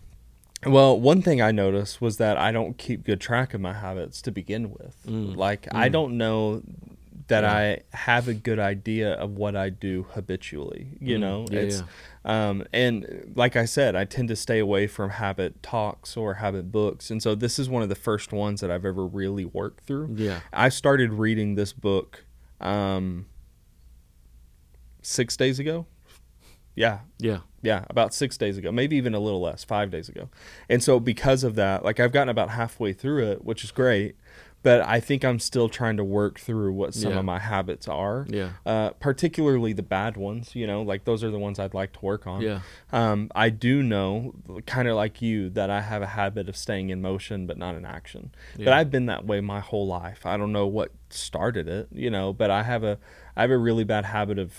Well, 0.65 0.97
one 0.99 1.21
thing 1.21 1.41
I 1.41 1.51
noticed 1.51 1.99
was 2.01 2.17
that 2.17 2.37
I 2.37 2.51
don't 2.53 2.77
keep 2.77 3.03
good 3.03 3.19
track 3.19 3.53
of 3.53 3.59
my 3.59 3.73
habits 3.73 4.21
to 4.23 4.31
begin 4.31 4.71
with. 4.71 4.95
Mm. 5.05 5.35
Like 5.35 5.67
I 5.73 5.89
Mm. 5.89 5.91
don't 5.91 6.17
know 6.17 6.61
that 7.27 7.43
Yeah. 7.43 7.53
I 7.53 7.79
have 7.97 8.27
a 8.27 8.33
good 8.33 8.59
idea 8.59 9.13
of 9.13 9.31
what 9.31 9.55
I 9.55 9.69
do 9.69 10.05
habitually. 10.11 10.87
You 11.01 11.17
Mm. 11.17 11.19
know, 11.19 11.45
Yeah, 11.51 11.59
it's 11.59 11.83
um 12.23 12.63
and 12.71 13.33
like 13.35 13.55
I 13.57 13.65
said, 13.65 13.95
I 13.95 14.05
tend 14.05 14.29
to 14.29 14.35
stay 14.37 14.59
away 14.59 14.87
from 14.87 15.09
habit 15.09 15.61
talks 15.63 16.15
or 16.15 16.35
habit 16.35 16.71
books. 16.71 17.09
And 17.11 17.21
so 17.21 17.35
this 17.35 17.59
is 17.59 17.69
one 17.69 17.81
of 17.83 17.89
the 17.89 17.95
first 17.95 18.31
ones 18.31 18.61
that 18.61 18.71
I've 18.71 18.85
ever 18.85 19.05
really 19.05 19.45
worked 19.45 19.85
through. 19.85 20.13
Yeah. 20.15 20.41
I 20.53 20.69
started 20.69 21.13
reading 21.13 21.55
this 21.55 21.73
book 21.73 22.23
um 22.61 23.25
6 25.01 25.35
days 25.35 25.59
ago. 25.59 25.85
Yeah, 26.75 26.99
Yeah. 27.19 27.39
yeah, 27.61 27.85
about 27.89 28.13
six 28.13 28.37
days 28.37 28.57
ago, 28.57 28.71
maybe 28.71 28.95
even 28.95 29.13
a 29.13 29.19
little 29.19 29.41
less, 29.41 29.63
five 29.63 29.91
days 29.91 30.09
ago. 30.09 30.29
And 30.69 30.81
so 30.83 30.99
because 30.99 31.43
of 31.43 31.55
that, 31.55 31.83
like 31.83 31.99
I've 31.99 32.11
gotten 32.11 32.29
about 32.29 32.49
halfway 32.49 32.93
through 32.93 33.23
it, 33.31 33.45
which 33.45 33.63
is 33.63 33.71
great, 33.71 34.15
but 34.63 34.79
I 34.81 35.01
think 35.01 35.25
I'm 35.25 35.39
still 35.39 35.67
trying 35.67 35.97
to 35.97 36.05
work 36.05 36.39
through 36.39 36.71
what 36.73 36.93
some 36.93 37.11
Yeah. 37.11 37.19
of 37.19 37.25
my 37.25 37.37
habits 37.37 37.87
are. 37.87 38.25
Yeah. 38.29 38.51
Uh, 38.65 38.91
particularly 38.91 39.73
the 39.73 39.83
bad 39.83 40.15
ones, 40.17 40.55
you 40.55 40.65
know, 40.65 40.81
like 40.81 41.03
those 41.03 41.21
are 41.23 41.29
the 41.29 41.37
ones 41.37 41.59
I'd 41.59 41.73
like 41.73 41.91
to 41.93 41.99
work 42.01 42.25
on. 42.25 42.41
Yeah. 42.41 42.61
Um, 42.91 43.29
I 43.35 43.49
do 43.49 43.83
know, 43.83 44.33
kind 44.65 44.87
of 44.87 44.95
like 44.95 45.21
you, 45.21 45.49
that 45.51 45.69
I 45.69 45.81
have 45.81 46.01
a 46.01 46.07
habit 46.07 46.47
of 46.49 46.55
staying 46.57 46.89
in 46.91 47.01
motion 47.01 47.45
but 47.45 47.57
not 47.57 47.75
in 47.75 47.85
action. 47.85 48.31
But 48.57 48.69
I've 48.69 48.89
been 48.89 49.05
that 49.07 49.25
way 49.25 49.41
my 49.41 49.59
whole 49.59 49.85
life. 49.85 50.25
I 50.25 50.37
don't 50.37 50.53
know 50.53 50.65
what 50.65 50.91
started 51.09 51.67
it, 51.67 51.89
you 51.91 52.09
know, 52.09 52.31
but 52.33 52.49
I 52.49 52.63
have 52.63 52.83
a 52.83 52.97
I 53.35 53.41
have 53.41 53.51
a 53.51 53.57
really 53.57 53.83
bad 53.83 54.05
habit 54.05 54.39
of 54.39 54.53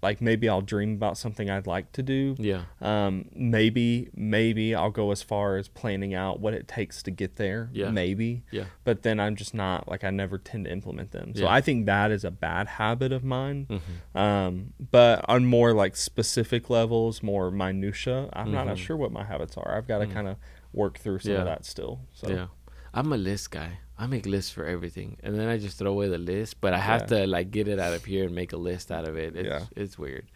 like 0.00 0.20
maybe 0.20 0.48
I'll 0.48 0.60
dream 0.62 0.92
about 0.94 1.18
something 1.18 1.50
I'd 1.50 1.66
like 1.66 1.90
to 1.92 2.02
do. 2.02 2.36
Yeah. 2.38 2.62
Um, 2.80 3.26
maybe 3.34 4.08
maybe 4.14 4.74
I'll 4.74 4.90
go 4.90 5.10
as 5.10 5.22
far 5.22 5.56
as 5.56 5.66
planning 5.68 6.14
out 6.14 6.38
what 6.38 6.54
it 6.54 6.68
takes 6.68 7.02
to 7.02 7.10
get 7.10 7.34
there. 7.36 7.68
Yeah. 7.72 7.90
Maybe. 7.90 8.44
Yeah. 8.52 8.66
But 8.84 9.02
then 9.02 9.18
I'm 9.18 9.34
just 9.34 9.54
not 9.54 9.88
like 9.88 10.04
I 10.04 10.10
never 10.10 10.38
tend 10.38 10.66
to 10.66 10.70
implement 10.72 11.10
them. 11.10 11.34
So 11.34 11.42
Yeah. 11.42 11.50
I 11.52 11.60
think 11.60 11.86
that 11.86 12.10
is 12.12 12.24
a 12.24 12.30
bad 12.30 12.68
habit 12.68 13.10
of 13.12 13.24
mine. 13.24 13.66
Mhm. 13.68 14.18
Um, 14.20 14.72
but 14.90 15.24
on 15.28 15.46
more 15.46 15.72
like 15.72 15.96
specific 15.96 16.70
levels, 16.70 17.22
more 17.22 17.50
minutia, 17.50 18.28
I'm 18.32 18.52
not 18.52 18.66
Mhm. 18.68 18.76
sure 18.76 18.96
what 18.96 19.10
my 19.10 19.24
habits 19.24 19.56
are. 19.56 19.76
I've 19.76 19.88
got 19.88 19.98
to 19.98 20.06
Mm. 20.06 20.12
kind 20.12 20.28
of 20.28 20.36
work 20.72 20.98
through 20.98 21.18
some 21.20 21.32
Yeah. 21.32 21.38
of 21.40 21.44
that 21.46 21.64
still. 21.64 22.00
So 22.12 22.28
Yeah. 22.30 22.46
I'm 22.94 23.12
a 23.12 23.16
list 23.16 23.50
guy. 23.50 23.78
I 23.98 24.06
make 24.06 24.26
lists 24.26 24.50
for 24.52 24.64
everything, 24.64 25.16
and 25.24 25.34
then 25.36 25.48
I 25.48 25.58
just 25.58 25.76
throw 25.78 25.90
away 25.90 26.08
the 26.08 26.18
list. 26.18 26.60
But 26.60 26.72
I 26.72 26.78
have 26.78 27.02
Yeah. 27.02 27.06
to 27.20 27.26
like 27.26 27.50
get 27.50 27.66
it 27.68 27.78
out 27.80 27.92
of 27.94 28.04
here 28.04 28.24
and 28.26 28.34
make 28.34 28.52
a 28.52 28.56
list 28.56 28.92
out 28.92 29.08
of 29.08 29.16
it. 29.16 29.34
It's, 29.36 29.46
Yeah. 29.48 29.64
it's 29.74 29.98
weird. 29.98 30.26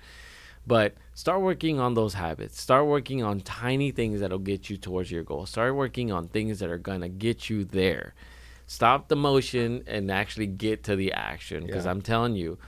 But 0.66 0.94
start 1.14 1.40
working 1.42 1.78
on 1.80 1.94
those 1.94 2.14
habits. 2.14 2.60
Start 2.60 2.86
working 2.86 3.22
on 3.22 3.40
tiny 3.40 3.90
things 3.90 4.20
that'll 4.20 4.38
get 4.38 4.68
you 4.70 4.76
towards 4.76 5.10
your 5.10 5.22
goal. 5.24 5.46
Start 5.46 5.74
working 5.74 6.12
on 6.12 6.28
things 6.28 6.58
that 6.60 6.70
are 6.70 6.78
gonna 6.78 7.08
get 7.08 7.48
you 7.50 7.64
there. 7.64 8.14
Stop 8.66 9.08
the 9.08 9.16
motion 9.16 9.82
and 9.86 10.10
actually 10.10 10.46
get 10.46 10.82
to 10.84 10.96
the 10.96 11.12
action. 11.12 11.66
Because 11.66 11.84
Yeah. 11.84 11.90
I'm 11.90 12.00
telling 12.02 12.36
you, 12.36 12.58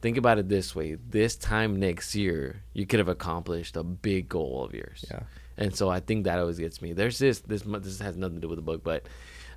think 0.00 0.16
about 0.16 0.38
it 0.38 0.48
this 0.48 0.74
way: 0.76 0.94
this 0.94 1.36
time 1.36 1.78
next 1.78 2.14
year, 2.14 2.62
you 2.72 2.86
could 2.86 2.98
have 3.00 3.08
accomplished 3.08 3.76
a 3.76 3.82
big 3.84 4.28
goal 4.28 4.64
of 4.64 4.72
yours. 4.72 5.04
yeah, 5.10 5.22
And 5.56 5.74
so 5.74 5.88
I 5.88 5.98
think 6.00 6.24
that 6.24 6.38
always 6.38 6.58
gets 6.58 6.80
me. 6.80 6.92
There's 6.92 7.18
this 7.18 7.40
this 7.40 7.62
this 7.62 7.98
has 8.00 8.16
nothing 8.16 8.36
to 8.36 8.40
do 8.42 8.48
with 8.48 8.58
the 8.58 8.62
book, 8.62 8.82
but 8.84 9.06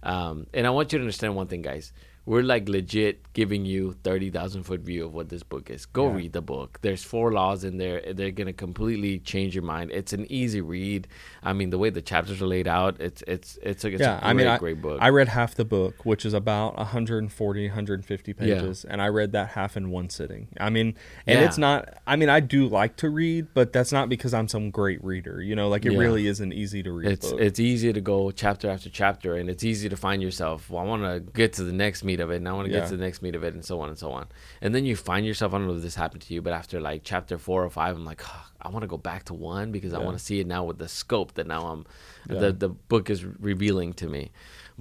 um, 0.04 0.48
and 0.54 0.66
I 0.66 0.70
want 0.72 0.92
you 0.94 1.00
to 1.00 1.04
understand 1.04 1.36
one 1.36 1.48
thing, 1.48 1.62
guys. 1.62 1.92
We're 2.26 2.44
like 2.44 2.70
legit 2.70 3.34
giving 3.34 3.66
you 3.66 3.94
30,000 4.04 4.64
foot 4.64 4.82
view 4.82 5.06
of 5.06 5.14
what 5.14 5.30
this 5.30 5.42
book 5.42 5.70
is. 5.70 5.86
Go 5.86 6.08
Yeah. 6.10 6.16
read 6.18 6.34
the 6.34 6.42
book. 6.42 6.78
There's 6.82 7.04
four 7.04 7.32
laws 7.32 7.64
in 7.64 7.78
there. 7.78 8.02
They're 8.14 8.30
going 8.32 8.48
to 8.48 8.54
completely 8.54 9.20
change 9.20 9.56
your 9.56 9.64
mind. 9.64 9.92
It's 9.92 10.14
an 10.14 10.26
easy 10.32 10.62
read. 10.62 11.08
I 11.42 11.54
mean, 11.54 11.70
the 11.72 11.78
way 11.80 11.90
the 11.90 12.02
chapters 12.02 12.42
are 12.42 12.46
laid 12.48 12.68
out, 12.68 12.98
it's 13.00 13.24
it's 13.26 13.58
it's 13.64 13.84
a, 13.86 13.88
it's 13.90 14.02
yeah, 14.02 14.18
a 14.18 14.20
great, 14.22 14.30
I 14.30 14.34
mean, 14.34 14.48
I, 14.48 14.58
great 14.58 14.82
book. 14.82 15.00
I 15.02 15.10
read 15.10 15.30
half 15.30 15.56
the 15.56 15.66
book, 15.66 16.06
which 16.06 16.26
is 16.26 16.34
about 16.34 16.78
140, 16.78 17.68
150 17.68 18.34
pages, 18.34 18.86
and 18.86 19.02
I 19.02 19.08
read 19.08 19.32
that 19.32 19.50
half 19.50 19.76
in 19.78 19.90
one 19.90 20.10
sitting. 20.10 20.48
I 20.60 20.70
mean, 20.70 20.96
and 21.26 21.40
Yeah. 21.40 21.46
it's 21.46 21.58
not. 21.58 21.90
I 22.06 22.16
mean, 22.18 22.30
I 22.30 22.40
do 22.40 22.68
like 22.68 22.98
to 22.98 23.10
read, 23.10 23.48
but 23.54 23.74
that's 23.74 23.92
not 23.92 24.10
because 24.10 24.34
I'm 24.34 24.48
some 24.48 24.70
great 24.70 25.04
reader. 25.04 25.42
You 25.42 25.56
know, 25.56 25.70
like 25.70 25.86
it 25.86 25.94
Yeah. 25.94 26.00
really 26.00 26.28
is 26.28 26.40
an 26.40 26.54
easy 26.54 26.84
to 26.84 26.92
read 26.92 27.12
it's 27.12 27.32
book. 27.32 27.40
it's 27.42 27.60
easy 27.60 27.92
to 27.94 28.02
go 28.02 28.30
chapter 28.32 28.70
after 28.70 28.90
chapter 28.90 29.36
and 29.36 29.50
it's 29.50 29.64
easy 29.64 29.90
to 29.90 29.96
find 29.98 30.22
yourself 30.22 30.70
well 30.70 30.84
i 30.84 30.86
want 30.86 31.04
to 31.04 31.20
get 31.34 31.54
to 31.54 31.64
the 31.64 31.72
next 31.74 32.04
meat 32.12 32.20
of 32.26 32.30
it 32.34 32.38
and 32.42 32.48
i 32.50 32.54
want 32.58 32.66
to 32.68 32.72
Yeah. 32.74 32.80
get 32.82 32.90
to 32.90 32.98
the 32.98 33.04
next 33.08 33.22
meat 33.26 33.36
of 33.40 33.44
it 33.48 33.54
and 33.58 33.64
so 33.72 33.76
on 33.82 33.88
and 33.90 33.98
so 34.06 34.10
on 34.20 34.26
and 34.64 34.70
then 34.76 34.84
you 34.90 34.96
find 35.12 35.24
yourself 35.30 35.50
i 35.54 35.58
don't 35.58 35.68
know 35.68 35.76
if 35.82 35.84
this 35.90 35.96
happened 36.04 36.22
to 36.28 36.34
you 36.34 36.42
but 36.48 36.54
after 36.62 36.76
like 36.90 37.02
chapter 37.12 37.36
four 37.48 37.60
or 37.68 37.70
five 37.82 37.94
i'm 37.98 38.06
like 38.14 38.22
"Ah, 38.32 38.46
i 38.66 38.68
want 38.74 38.84
to 38.88 38.88
go 38.96 38.98
back 39.12 39.22
to 39.30 39.34
one 39.56 39.68
because 39.72 39.94
i 39.94 40.00
want 40.08 40.18
to 40.20 40.24
see 40.30 40.38
it 40.42 40.48
now 40.56 40.62
with 40.70 40.78
the 40.84 40.88
scope 41.02 41.30
that 41.38 41.48
now 41.56 41.62
i'm 41.72 41.82
Yeah. 42.30 42.40
the, 42.44 42.50
the 42.66 42.70
book 42.70 43.06
is 43.10 43.20
revealing 43.52 43.92
to 44.02 44.08
me 44.16 44.24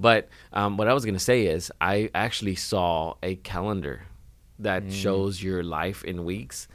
but 0.07 0.21
um, 0.59 0.71
what 0.77 0.87
i 0.91 0.93
was 0.97 1.03
going 1.07 1.19
to 1.21 1.27
say 1.33 1.39
is 1.55 1.71
i 1.93 1.95
actually 2.25 2.55
saw 2.71 3.15
a 3.31 3.33
calendar 3.53 3.97
that 4.59 4.83
Mm. 4.83 4.91
shows 5.03 5.33
your 5.47 5.61
life 5.81 5.99
in 6.11 6.17
weeks 6.33 6.67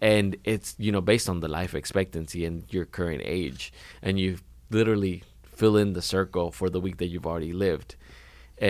and 0.00 0.36
it's 0.52 0.68
you 0.84 0.90
know 0.94 1.00
based 1.12 1.28
on 1.32 1.38
the 1.44 1.48
life 1.58 1.72
expectancy 1.82 2.40
and 2.48 2.56
your 2.76 2.84
current 2.98 3.22
age 3.24 3.62
and 4.06 4.18
you 4.22 4.30
literally 4.78 5.16
fill 5.60 5.76
in 5.82 5.92
the 5.98 6.02
circle 6.16 6.46
for 6.58 6.68
the 6.74 6.80
week 6.86 6.96
that 7.00 7.08
you've 7.12 7.26
already 7.32 7.52
lived 7.66 7.90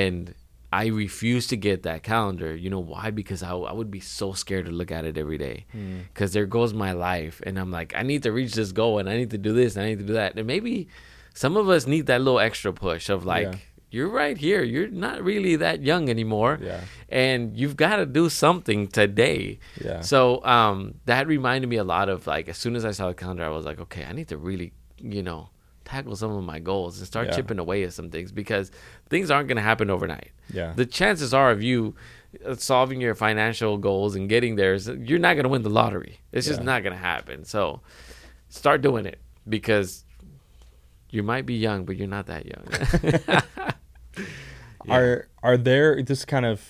and 0.05 0.35
i 0.73 0.87
refuse 0.87 1.47
to 1.47 1.57
get 1.57 1.83
that 1.83 2.03
calendar 2.03 2.55
you 2.55 2.69
know 2.71 2.79
why 2.79 3.11
because 3.11 3.43
i, 3.43 3.51
I 3.53 3.73
would 3.73 3.91
be 3.91 4.01
so 4.01 4.33
scared 4.33 4.67
to 4.67 4.71
look 4.73 4.91
at 4.93 5.05
it 5.05 5.17
every 5.19 5.39
day 5.39 5.67
Hmm. 5.73 6.01
because 6.13 6.33
there 6.33 6.47
goes 6.47 6.75
my 6.75 6.93
life 6.93 7.41
and 7.47 7.59
i'm 7.59 7.71
like 7.71 7.95
i 7.97 8.03
need 8.03 8.23
to 8.25 8.33
reach 8.33 8.55
this 8.55 8.73
goal 8.73 8.99
and 8.99 9.09
i 9.09 9.17
need 9.17 9.31
to 9.31 9.39
do 9.39 9.53
this 9.53 9.77
and 9.77 9.85
i 9.85 9.89
need 9.91 9.99
to 10.01 10.05
do 10.05 10.13
that 10.15 10.37
and 10.37 10.47
maybe 10.47 10.89
some 11.35 11.57
of 11.57 11.69
us 11.69 11.87
need 11.87 12.07
that 12.07 12.21
little 12.21 12.41
extra 12.41 12.73
push 12.73 13.09
of 13.09 13.25
like 13.25 13.47
Yeah. 13.53 13.59
you're 13.91 14.09
right 14.11 14.37
here 14.37 14.63
you're 14.63 14.89
not 14.89 15.23
really 15.23 15.57
that 15.57 15.83
young 15.83 16.09
anymore 16.11 16.59
Yeah. 16.61 16.81
and 17.09 17.57
you've 17.57 17.77
got 17.77 17.97
to 17.97 18.07
do 18.07 18.29
something 18.29 18.89
today 18.89 19.59
Yeah. 19.83 20.01
so 20.03 20.45
um, 20.45 20.95
that 21.07 21.27
reminded 21.27 21.69
me 21.71 21.77
a 21.77 21.85
lot 21.85 22.09
of 22.11 22.27
like 22.27 22.49
as 22.49 22.59
soon 22.59 22.77
as 22.77 22.85
I 22.85 22.91
saw 22.91 23.09
the 23.09 23.15
calendar, 23.15 23.45
I 23.45 23.49
was 23.49 23.65
like, 23.65 23.81
okay, 23.81 24.05
I 24.05 24.13
need 24.13 24.29
to 24.29 24.37
really, 24.37 24.73
you 24.99 25.23
know, 25.23 25.49
tackle 25.89 26.15
some 26.17 26.31
of 26.31 26.45
my 26.45 26.59
goals 26.59 26.99
and 26.99 27.07
start 27.07 27.29
Yeah. 27.29 27.37
chipping 27.37 27.59
away 27.59 27.83
at 27.85 27.93
some 27.93 28.11
things 28.11 28.31
because 28.31 28.71
things 29.09 29.31
aren't 29.31 29.49
going 29.49 29.57
to 29.57 29.63
happen 29.63 29.89
overnight. 29.91 30.31
Yeah. 30.53 30.73
The 30.77 30.85
chances 30.87 31.33
are 31.33 31.51
of 31.51 31.63
you 31.63 31.95
uh, 32.45 32.55
solving 32.57 33.01
your 33.01 33.15
financial 33.15 33.79
goals 33.79 34.15
and 34.15 34.29
getting 34.29 34.57
there 34.57 34.75
is 34.75 34.87
you're 34.89 35.19
not 35.19 35.35
going 35.35 35.45
to 35.45 35.49
win 35.49 35.63
the 35.63 35.71
lottery. 35.71 36.21
It's 36.33 36.47
just 36.47 36.63
not 36.63 36.83
going 36.83 36.93
to 36.93 36.99
happen. 36.99 37.45
So 37.45 37.81
start 38.51 38.83
doing 38.83 39.07
it 39.07 39.19
because 39.49 40.05
you 41.11 41.23
might 41.23 41.47
be 41.47 41.55
young, 41.55 41.85
but 41.87 41.97
you're 41.97 42.07
not 42.07 42.27
that 42.27 42.45
young. 42.47 42.67
Yeah. 44.85 44.95
Are 44.97 45.29
are 45.43 45.57
there 45.57 46.03
this 46.03 46.25
kind 46.25 46.47
of 46.47 46.65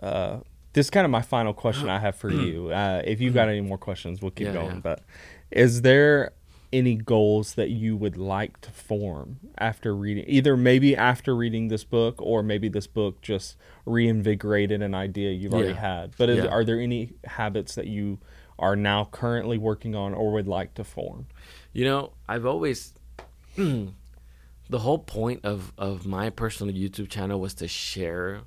uh, 0.00 0.38
this 0.72 0.86
is 0.86 0.90
kind 0.90 1.04
of 1.04 1.10
my 1.10 1.22
final 1.22 1.54
question 1.54 1.88
I 1.88 1.98
have 2.00 2.16
for 2.16 2.30
you. 2.42 2.68
Uh, 2.70 3.00
if 3.04 3.20
you've 3.20 3.34
got 3.34 3.48
any 3.48 3.60
more 3.60 3.78
questions, 3.78 4.20
we'll 4.20 4.32
keep 4.32 4.48
Yeah, 4.48 4.52
going. 4.52 4.74
yeah. 4.74 4.80
But 4.82 5.02
is 5.50 5.82
there 5.82 6.32
any 6.76 6.94
goals 6.96 7.54
that 7.54 7.70
you 7.70 7.96
would 7.96 8.16
like 8.16 8.60
to 8.60 8.70
form 8.70 9.38
after 9.58 9.94
reading 9.96 10.24
either 10.28 10.56
maybe 10.56 10.94
after 10.96 11.34
reading 11.34 11.68
this 11.68 11.84
book 11.84 12.14
or 12.20 12.42
maybe 12.42 12.68
this 12.68 12.86
book 12.86 13.20
just 13.22 13.56
reinvigorated 13.86 14.82
an 14.82 14.94
idea 14.94 15.30
you've 15.30 15.54
already 15.54 15.72
had. 15.72 16.12
But 16.18 16.28
is, 16.28 16.38
Yeah. 16.38 16.46
are 16.50 16.64
there 16.64 16.78
any 16.80 17.12
habits 17.24 17.74
that 17.76 17.86
you 17.86 18.18
are 18.58 18.76
now 18.76 19.08
currently 19.10 19.58
working 19.58 19.94
on 19.94 20.12
or 20.14 20.32
would 20.32 20.48
like 20.48 20.74
to 20.74 20.84
form? 20.84 21.26
You 21.72 21.84
know, 21.84 22.12
I've 22.28 22.46
always 22.46 22.94
the 23.56 24.78
whole 24.78 24.98
point 24.98 25.44
of 25.44 25.72
of 25.78 26.06
my 26.06 26.30
personal 26.30 26.74
YouTube 26.74 27.08
channel 27.08 27.40
was 27.40 27.54
to 27.54 27.68
share 27.68 28.40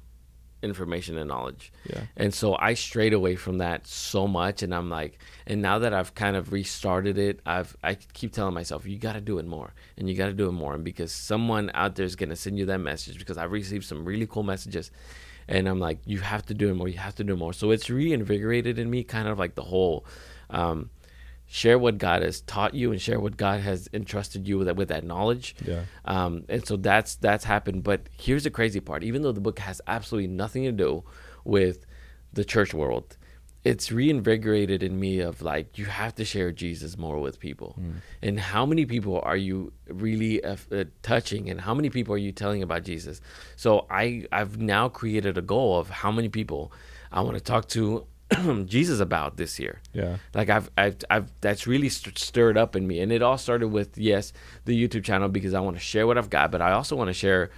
information 0.62 1.18
and 1.18 1.28
knowledge. 1.28 1.72
Yeah. 1.90 2.02
And 2.18 2.34
so 2.34 2.56
I 2.58 2.74
strayed 2.74 3.14
away 3.14 3.36
from 3.36 3.60
that 3.60 3.88
so 3.88 4.28
much 4.28 4.62
and 4.64 4.74
I'm 4.74 4.90
like 4.90 5.20
and 5.48 5.62
now 5.62 5.80
that 5.80 5.94
I've 5.94 6.14
kind 6.16 6.36
of 6.36 6.52
restarted 6.52 7.18
it, 7.18 7.40
I've 7.46 7.76
I 7.84 7.96
keep 8.14 8.34
telling 8.34 8.54
myself 8.54 8.86
you 8.86 8.98
got 8.98 9.14
to 9.14 9.22
do 9.22 9.40
it 9.40 9.46
more 9.46 9.74
and 9.98 10.10
you 10.10 10.16
got 10.16 10.28
to 10.28 10.34
do 10.34 10.48
it 10.50 10.54
more 10.54 10.76
and 10.76 10.84
because 10.84 11.12
someone 11.12 11.72
out 11.74 11.96
there 11.96 12.06
is 12.06 12.16
going 12.16 12.30
to 12.30 12.36
send 12.36 12.58
you 12.58 12.66
that 12.66 12.80
message 12.80 13.20
because 13.20 13.38
I've 13.38 13.52
received 13.52 13.86
some 13.86 14.06
really 14.06 14.28
cool 14.28 14.44
messages 14.44 14.92
and 15.48 15.68
I'm 15.68 15.80
like 15.80 16.00
you 16.06 16.20
have 16.20 16.46
to 16.48 16.54
do 16.54 16.70
it 16.70 16.76
more, 16.76 16.88
you 16.88 16.98
have 16.98 17.16
to 17.16 17.24
do 17.24 17.36
more. 17.36 17.54
So 17.54 17.72
it's 17.72 17.90
reinvigorated 17.90 18.78
in 18.80 18.90
me 18.90 19.04
kind 19.04 19.28
of 19.28 19.40
like 19.40 19.56
the 19.56 19.64
whole 19.64 20.06
um 20.50 20.90
share 21.52 21.80
what 21.80 21.98
God 21.98 22.22
has 22.22 22.42
taught 22.42 22.76
you 22.76 22.92
and 22.92 23.02
share 23.02 23.20
what 23.20 23.36
God 23.36 23.60
has 23.62 23.90
entrusted 23.92 24.48
you 24.48 24.60
with 24.60 24.68
that, 24.68 24.76
with 24.76 24.90
that 24.90 25.04
knowledge. 25.04 25.56
Yeah. 25.66 25.84
Um, 26.06 26.46
and 26.48 26.66
so 26.66 26.78
that's 26.78 27.16
that's 27.16 27.44
happened. 27.44 27.84
But 27.84 28.02
here's 28.12 28.44
the 28.44 28.52
crazy 28.52 28.80
part: 28.80 29.04
even 29.04 29.24
though 29.24 29.32
the 29.32 29.42
book 29.42 29.60
has 29.60 29.82
absolutely 29.88 30.28
nothing 30.28 30.64
to 30.64 30.72
do 30.72 31.04
with 31.44 31.86
the 32.32 32.46
church 32.46 32.74
world, 32.74 33.18
it's 33.64 33.92
reinvigorated 33.92 34.84
in 34.84 35.00
me 35.00 35.20
of 35.20 35.42
like 35.42 35.78
you 35.78 35.86
have 35.86 36.14
to 36.16 36.24
share 36.24 36.52
Jesus 36.52 36.98
more 36.98 37.20
with 37.20 37.40
people. 37.40 37.76
And 38.22 38.40
how 38.40 38.66
many 38.66 38.86
people 38.86 39.20
are 39.24 39.36
you 39.36 39.74
really 39.88 40.44
uh, 40.44 40.56
uh, 40.72 40.84
touching? 41.02 41.50
And 41.50 41.60
how 41.60 41.74
many 41.74 41.90
people 41.90 42.14
are 42.14 42.20
you 42.20 42.32
telling 42.32 42.62
about 42.62 42.84
Jesus? 42.84 43.22
So 43.56 43.88
I 43.90 44.28
I've 44.32 44.60
now 44.60 44.88
created 44.88 45.38
a 45.38 45.42
goal 45.42 45.80
of 45.80 45.90
how 45.90 46.12
many 46.12 46.30
people 46.30 46.72
I 47.12 47.22
want 47.22 47.38
to 47.38 47.44
talk 47.44 47.68
to 47.70 48.06
Jesus 48.66 49.00
about 49.00 49.38
this 49.38 49.60
year 49.60 49.82
yeah. 49.94 50.18
Like 50.34 50.50
I've, 50.50 50.70
I've, 50.78 50.98
I've 51.10 51.32
that's 51.42 51.66
really 51.66 51.90
st- 51.90 52.18
stirred 52.18 52.58
up 52.58 52.76
in 52.76 52.88
me. 52.88 53.00
And 53.00 53.12
it 53.12 53.22
all 53.22 53.38
started 53.38 53.70
with 53.70 53.98
yes 53.98 54.34
the 54.66 54.88
youtube 54.88 55.04
channel 55.04 55.30
because 55.30 55.54
i 55.54 55.60
want 55.60 55.76
to 55.78 55.82
share 55.82 56.06
what 56.06 56.18
i've 56.18 56.30
got 56.30 56.52
but 56.52 56.62
i 56.62 56.72
also 56.72 56.96
want 56.96 57.08
to 57.10 57.14
share 57.14 57.50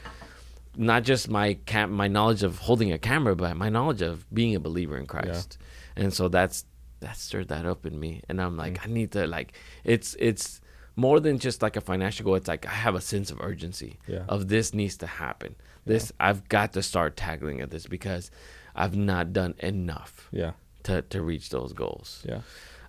not 0.77 1.03
just 1.03 1.29
my 1.29 1.55
cam- 1.65 1.91
my 1.91 2.07
knowledge 2.07 2.43
of 2.43 2.59
holding 2.59 2.91
a 2.91 2.97
camera 2.97 3.35
but 3.35 3.55
my 3.57 3.69
knowledge 3.69 4.01
of 4.01 4.25
being 4.33 4.55
a 4.55 4.59
believer 4.59 4.97
in 4.97 5.05
christ. 5.05 5.57
And 5.95 6.13
so 6.13 6.29
that's 6.29 6.65
that 7.01 7.17
stirred 7.17 7.49
that 7.49 7.65
up 7.65 7.85
in 7.85 7.99
me. 7.99 8.21
And 8.29 8.41
i'm 8.41 8.55
like 8.55 8.75
mm. 8.75 8.87
i 8.87 8.91
need 8.91 9.11
to 9.11 9.27
like 9.27 9.53
it's 9.83 10.15
it's 10.19 10.61
more 10.95 11.19
than 11.19 11.39
just 11.39 11.61
like 11.61 11.75
a 11.77 11.81
financial 11.81 12.23
goal. 12.25 12.35
It's 12.35 12.47
like 12.47 12.65
i 12.65 12.71
have 12.71 12.95
a 12.95 13.01
sense 13.01 13.31
of 13.31 13.41
urgency 13.41 13.99
Yeah. 14.07 14.23
of 14.29 14.47
this 14.47 14.73
needs 14.73 14.97
to 14.97 15.07
happen. 15.07 15.55
This 15.85 16.13
i've 16.19 16.47
got 16.47 16.73
to 16.73 16.81
start 16.81 17.17
tackling 17.17 17.59
at 17.59 17.71
this 17.71 17.87
because 17.87 18.31
i've 18.75 18.95
not 18.95 19.33
done 19.33 19.55
enough. 19.59 20.29
Yeah 20.31 20.51
to, 20.83 21.01
to 21.03 21.21
reach 21.21 21.49
those 21.49 21.73
goals 21.73 22.23
yeah 22.27 22.41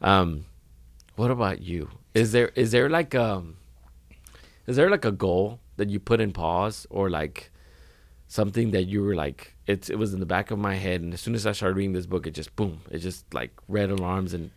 um, 0.03 0.47
what 1.17 1.31
about 1.31 1.63
you? 1.63 1.91
Is 2.15 2.33
there 2.33 2.49
is 2.55 2.73
there 2.73 2.89
like 2.89 3.15
um, 3.15 3.57
is 4.67 4.77
there 4.77 4.91
like 4.91 5.05
a 5.05 5.13
goal 5.13 5.61
that 5.77 5.89
you 5.89 6.01
put 6.01 6.21
in 6.21 6.33
pause 6.33 6.87
or 6.91 7.09
like 7.09 7.51
something 8.29 8.71
that 8.73 8.85
you 8.85 9.03
were 9.03 9.15
like 9.15 9.55
it's 9.67 9.91
it 9.91 9.97
was 9.97 10.13
in 10.15 10.21
the 10.21 10.27
back 10.27 10.51
of 10.51 10.59
my 10.59 10.75
head 10.75 11.01
and 11.03 11.13
as 11.15 11.21
soon 11.21 11.35
as 11.35 11.47
I 11.47 11.53
started 11.53 11.77
reading 11.77 11.93
this 11.93 12.07
book 12.07 12.27
it 12.27 12.33
just 12.33 12.55
boom 12.57 12.81
it 12.91 12.99
just 12.99 13.33
like 13.33 13.53
red 13.69 13.91
alarms 13.91 14.35
and 14.35 14.51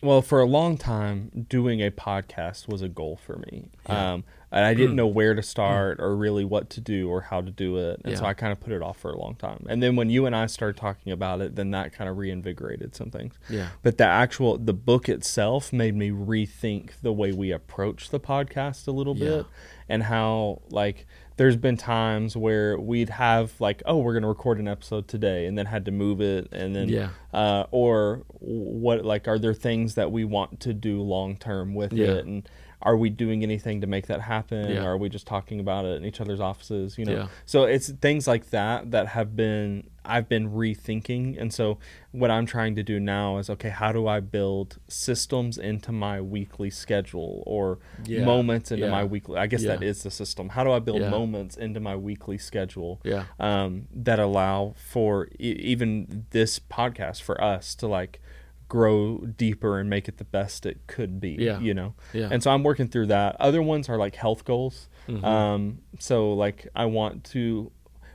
Well, 0.00 0.22
for 0.22 0.40
a 0.40 0.46
long 0.46 0.76
time, 0.76 1.46
doing 1.48 1.80
a 1.80 1.90
podcast 1.90 2.68
was 2.68 2.82
a 2.82 2.88
goal 2.88 3.16
for 3.16 3.36
me. 3.36 3.70
Yeah. 3.88 4.12
Um, 4.14 4.24
and 4.54 4.64
I 4.64 4.72
didn't 4.72 4.94
know 4.96 5.06
where 5.08 5.34
to 5.34 5.42
start 5.42 5.98
or 6.00 6.16
really 6.16 6.44
what 6.44 6.70
to 6.70 6.80
do 6.80 7.08
or 7.10 7.20
how 7.22 7.40
to 7.40 7.50
do 7.50 7.76
it. 7.76 8.00
And 8.04 8.16
so 8.16 8.24
I 8.24 8.34
kind 8.34 8.52
of 8.52 8.60
put 8.60 8.72
it 8.72 8.80
off 8.82 8.96
for 8.98 9.10
a 9.10 9.18
long 9.18 9.34
time. 9.34 9.66
And 9.68 9.82
then 9.82 9.96
when 9.96 10.08
you 10.10 10.26
and 10.26 10.34
I 10.34 10.46
started 10.46 10.80
talking 10.80 11.12
about 11.12 11.40
it, 11.40 11.56
then 11.56 11.72
that 11.72 11.92
kind 11.92 12.08
of 12.08 12.16
reinvigorated 12.16 12.94
some 12.94 13.10
things. 13.10 13.34
Yeah. 13.50 13.70
But 13.82 13.98
the 13.98 14.06
actual, 14.06 14.56
the 14.56 14.72
book 14.72 15.08
itself 15.08 15.72
made 15.72 15.96
me 15.96 16.10
rethink 16.10 16.90
the 17.02 17.12
way 17.12 17.32
we 17.32 17.50
approach 17.50 18.10
the 18.10 18.20
podcast 18.20 18.86
a 18.86 18.92
little 18.92 19.16
Yeah. 19.16 19.28
bit 19.28 19.46
and 19.88 20.04
how, 20.04 20.62
like, 20.70 21.04
there's 21.36 21.56
been 21.56 21.76
times 21.76 22.36
where 22.36 22.78
we'd 22.78 23.08
have 23.10 23.60
like, 23.60 23.82
oh, 23.86 23.98
we're 23.98 24.14
gonna 24.14 24.28
record 24.28 24.60
an 24.60 24.68
episode 24.68 25.08
today, 25.08 25.46
and 25.46 25.58
then 25.58 25.66
had 25.66 25.84
to 25.86 25.90
move 25.90 26.20
it, 26.20 26.46
and 26.52 26.76
then 26.76 26.88
Yeah. 26.88 27.08
uh, 27.32 27.64
or 27.72 28.22
what 28.38 29.04
like 29.04 29.26
are 29.26 29.36
there 29.38 29.52
things 29.52 29.96
that 29.96 30.12
we 30.12 30.24
want 30.24 30.60
to 30.60 30.72
do 30.72 31.02
long 31.02 31.36
term 31.36 31.74
with 31.74 31.92
Yeah. 31.92 32.06
it 32.12 32.24
and 32.24 32.48
are 32.84 32.96
we 32.96 33.08
doing 33.08 33.42
anything 33.42 33.80
to 33.80 33.86
make 33.86 34.06
that 34.08 34.20
happen 34.20 34.70
Yeah. 34.70 34.84
or 34.84 34.90
are 34.92 34.98
we 34.98 35.08
just 35.08 35.26
talking 35.26 35.58
about 35.58 35.84
it 35.86 35.96
in 35.96 36.04
each 36.04 36.20
other's 36.20 36.40
offices 36.40 36.98
you 36.98 37.04
know 37.06 37.12
Yeah. 37.14 37.26
so 37.46 37.64
it's 37.64 37.88
things 37.90 38.26
like 38.28 38.50
that 38.50 38.90
that 38.90 39.06
have 39.08 39.34
been 39.34 39.88
i've 40.04 40.28
been 40.28 40.50
rethinking 40.50 41.40
and 41.40 41.50
so 41.52 41.78
what 42.12 42.30
i'm 42.30 42.44
trying 42.44 42.74
to 42.76 42.82
do 42.82 43.00
now 43.00 43.38
is 43.38 43.48
okay 43.48 43.70
how 43.70 43.90
do 43.90 44.06
i 44.06 44.20
build 44.20 44.76
systems 44.86 45.56
into 45.56 45.92
my 45.92 46.20
weekly 46.20 46.68
schedule 46.68 47.42
or 47.46 47.78
Yeah. 48.04 48.24
moments 48.24 48.70
into 48.70 48.88
my 48.88 49.02
weekly 49.04 49.38
i 49.38 49.46
guess 49.46 49.62
that 49.64 49.82
is 49.82 50.02
the 50.02 50.10
system 50.10 50.50
how 50.50 50.62
do 50.62 50.72
i 50.72 50.78
build 50.78 51.00
moments 51.02 51.56
into 51.56 51.80
my 51.80 51.96
weekly 51.96 52.36
schedule 52.38 53.00
Yeah. 53.02 53.24
um, 53.40 53.88
that 53.94 54.18
allow 54.18 54.74
for 54.76 55.28
e- 55.40 55.56
even 55.72 56.26
this 56.30 56.58
podcast 56.58 57.22
for 57.22 57.42
us 57.42 57.74
to 57.76 57.86
like 57.86 58.20
grow 58.68 59.18
deeper 59.18 59.78
and 59.78 59.88
make 59.90 60.08
it 60.08 60.16
the 60.18 60.24
best 60.24 60.64
it 60.66 60.78
could 60.86 61.20
be 61.20 61.36
Yeah. 61.38 61.60
you 61.60 61.74
know 61.74 61.94
Yeah. 62.12 62.28
and 62.32 62.42
so 62.42 62.50
i'm 62.50 62.62
working 62.62 62.88
through 62.88 63.06
that 63.06 63.36
other 63.38 63.62
ones 63.62 63.88
are 63.88 63.96
like 63.98 64.16
health 64.16 64.44
goals 64.44 64.88
Mhm. 65.08 65.22
um, 65.24 65.78
so 65.98 66.32
like 66.32 66.66
i 66.74 66.84
want 66.86 67.24
to 67.32 67.70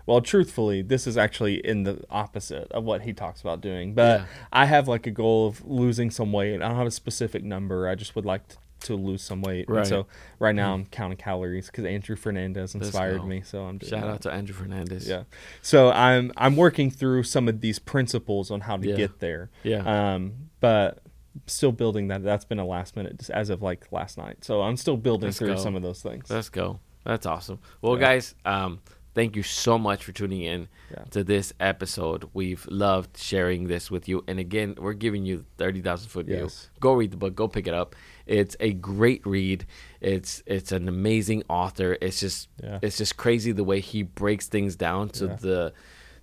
Well, 0.07 0.21
truthfully, 0.21 0.81
this 0.81 1.05
is 1.05 1.17
actually 1.19 1.57
in 1.63 1.83
the 1.83 2.03
opposite 2.09 2.71
of 2.71 2.83
what 2.83 3.03
he 3.03 3.13
talks 3.13 3.41
about 3.41 3.61
doing. 3.61 3.93
But 3.93 4.21
Yeah. 4.21 4.25
I 4.51 4.65
have 4.65 4.87
like 4.87 5.05
a 5.05 5.11
goal 5.11 5.45
of 5.45 5.63
losing 5.63 6.09
some 6.09 6.31
weight. 6.33 6.55
I 6.63 6.67
don't 6.67 6.77
have 6.77 6.87
a 6.87 6.91
specific 7.03 7.43
number. 7.43 7.87
I 7.87 7.93
just 7.93 8.15
would 8.15 8.25
like 8.25 8.47
to, 8.47 8.57
to 8.81 8.95
lose 8.95 9.21
some 9.21 9.41
weight. 9.41 9.67
And 9.67 9.77
Right. 9.77 9.87
so 9.87 10.07
right 10.39 10.55
now 10.55 10.73
I'm 10.73 10.85
counting 10.85 11.17
calories 11.17 11.67
because 11.67 11.85
Andrew 11.85 12.15
Fernandez 12.15 12.75
inspired 12.75 13.25
me. 13.25 13.41
So 13.41 13.63
I'm 13.63 13.79
Shout 13.79 13.89
that. 14.01 14.07
out 14.07 14.21
to 14.21 14.31
Andrew 14.31 14.55
Fernandez. 14.55 15.07
Yeah. 15.07 15.23
So 15.61 15.91
I'm 15.91 16.31
I'm 16.37 16.55
working 16.55 16.89
through 16.91 17.23
some 17.23 17.47
of 17.47 17.61
these 17.61 17.79
principles 17.79 18.51
on 18.51 18.61
how 18.61 18.77
to 18.77 18.87
Yeah. 18.89 18.95
get 18.95 19.19
there. 19.19 19.49
Yeah. 19.63 20.13
Um, 20.15 20.33
but 20.59 20.99
still 21.45 21.71
building 21.71 22.07
that. 22.09 22.23
That's 22.23 22.45
been 22.45 22.59
a 22.59 22.65
last 22.65 22.95
minute 22.95 23.17
just 23.17 23.29
as 23.31 23.49
of 23.49 23.61
like 23.61 23.91
last 23.91 24.17
night. 24.17 24.43
So 24.43 24.61
I'm 24.61 24.77
still 24.77 24.97
building 24.97 25.27
Let's 25.27 25.37
through 25.39 25.55
go. 25.55 25.57
some 25.57 25.75
of 25.75 25.81
those 25.81 26.01
things. 26.01 26.29
Let's 26.29 26.49
go. 26.49 26.79
That's 27.05 27.25
awesome. 27.25 27.59
Well, 27.81 27.93
Yeah. 27.95 27.99
guys, 28.01 28.35
um, 28.45 28.79
thank 29.15 29.35
you 29.35 29.43
so 29.43 29.77
much 29.77 30.03
for 30.03 30.11
tuning 30.11 30.41
in 30.41 30.67
Yeah. 30.91 31.03
to 31.11 31.23
this 31.23 31.53
episode. 31.59 32.29
We've 32.33 32.65
loved 32.69 33.17
sharing 33.17 33.67
this 33.67 33.89
with 33.91 34.07
you. 34.07 34.23
And 34.27 34.39
again, 34.39 34.75
we're 34.77 34.93
giving 34.93 35.25
you 35.25 35.45
30,000 35.57 36.09
foot 36.09 36.25
view. 36.27 36.43
Yes. 36.43 36.69
Go 36.79 36.93
read 36.93 37.11
the 37.11 37.17
book. 37.17 37.35
Go 37.35 37.47
pick 37.47 37.67
it 37.67 37.73
up. 37.73 37.95
It's 38.25 38.55
a 38.59 38.73
great 38.73 39.25
read. 39.25 39.65
It's 40.01 40.43
it's 40.45 40.71
an 40.71 40.87
amazing 40.87 41.43
author. 41.49 41.97
It's 42.01 42.19
just 42.19 42.49
Yeah. 42.63 42.79
it's 42.81 42.97
just 42.97 43.17
crazy 43.17 43.51
the 43.51 43.63
way 43.63 43.79
he 43.79 44.03
breaks 44.03 44.47
things 44.47 44.75
down 44.75 45.09
to 45.09 45.25
Yeah. 45.25 45.35
the 45.35 45.73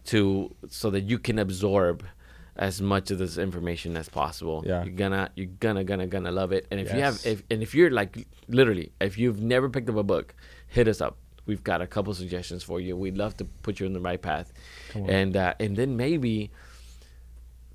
to 0.05 0.55
so 0.69 0.91
that 0.91 1.03
you 1.03 1.19
can 1.19 1.39
absorb 1.39 2.05
as 2.59 2.81
much 2.81 3.11
of 3.11 3.19
this 3.19 3.37
information 3.37 3.97
as 3.97 4.09
possible. 4.09 4.63
Yeah. 4.67 4.85
You're 4.85 4.95
gonna 4.95 5.31
you're 5.37 5.47
gonna 5.61 5.85
gonna 5.85 6.07
gonna 6.07 6.31
love 6.31 6.53
it. 6.53 6.67
And 6.71 6.81
if 6.81 6.93
you 6.95 7.01
have 7.01 7.21
if 7.27 7.43
and 7.51 7.63
if 7.63 7.75
you're 7.75 7.91
like 7.91 8.27
literally 8.49 8.93
if 9.01 9.19
you've 9.19 9.41
never 9.43 9.69
picked 9.69 9.89
up 9.91 9.97
a 9.97 10.03
book, 10.03 10.35
hit 10.69 10.89
us 10.89 11.01
up. 11.01 11.19
We've 11.47 11.63
got 11.63 11.81
a 11.81 11.87
couple 11.87 12.13
suggestions 12.15 12.63
for 12.63 12.81
you. 12.81 12.97
We'd 12.97 13.17
love 13.17 13.37
to 13.39 13.45
put 13.45 13.81
you 13.81 13.87
in 13.87 13.93
the 13.93 14.01
right 14.01 14.21
path. 14.21 14.53
And 15.09 15.37
uh, 15.37 15.55
and 15.61 15.77
then 15.77 15.97
maybe 15.97 16.51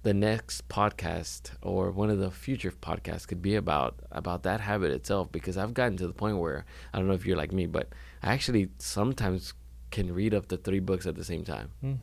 the 0.04 0.14
next 0.14 0.68
podcast 0.68 1.52
or 1.62 1.92
one 1.92 2.10
of 2.10 2.18
the 2.18 2.32
future 2.32 2.72
podcasts 2.72 3.28
could 3.28 3.42
be 3.42 3.56
about 3.56 3.96
about 4.12 4.44
that 4.44 4.60
habit 4.62 4.92
itself 4.92 5.32
because 5.32 5.58
I've 5.58 5.74
gotten 5.74 5.98
to 5.98 6.08
the 6.08 6.14
point 6.14 6.38
where 6.38 6.66
I 6.94 6.98
don't 6.98 7.08
know 7.08 7.14
if 7.14 7.26
you're 7.26 7.38
like 7.38 7.52
me, 7.52 7.68
but 7.68 7.90
I 8.24 8.34
actually 8.34 8.70
sometimes 8.80 9.54
can 9.92 10.14
read 10.14 10.34
up 10.34 10.48
to 10.48 10.58
three 10.58 10.80
books 10.80 11.06
at 11.06 11.16
the 11.16 11.24
same 11.24 11.44
time. 11.44 11.70
Hmm. 11.82 11.94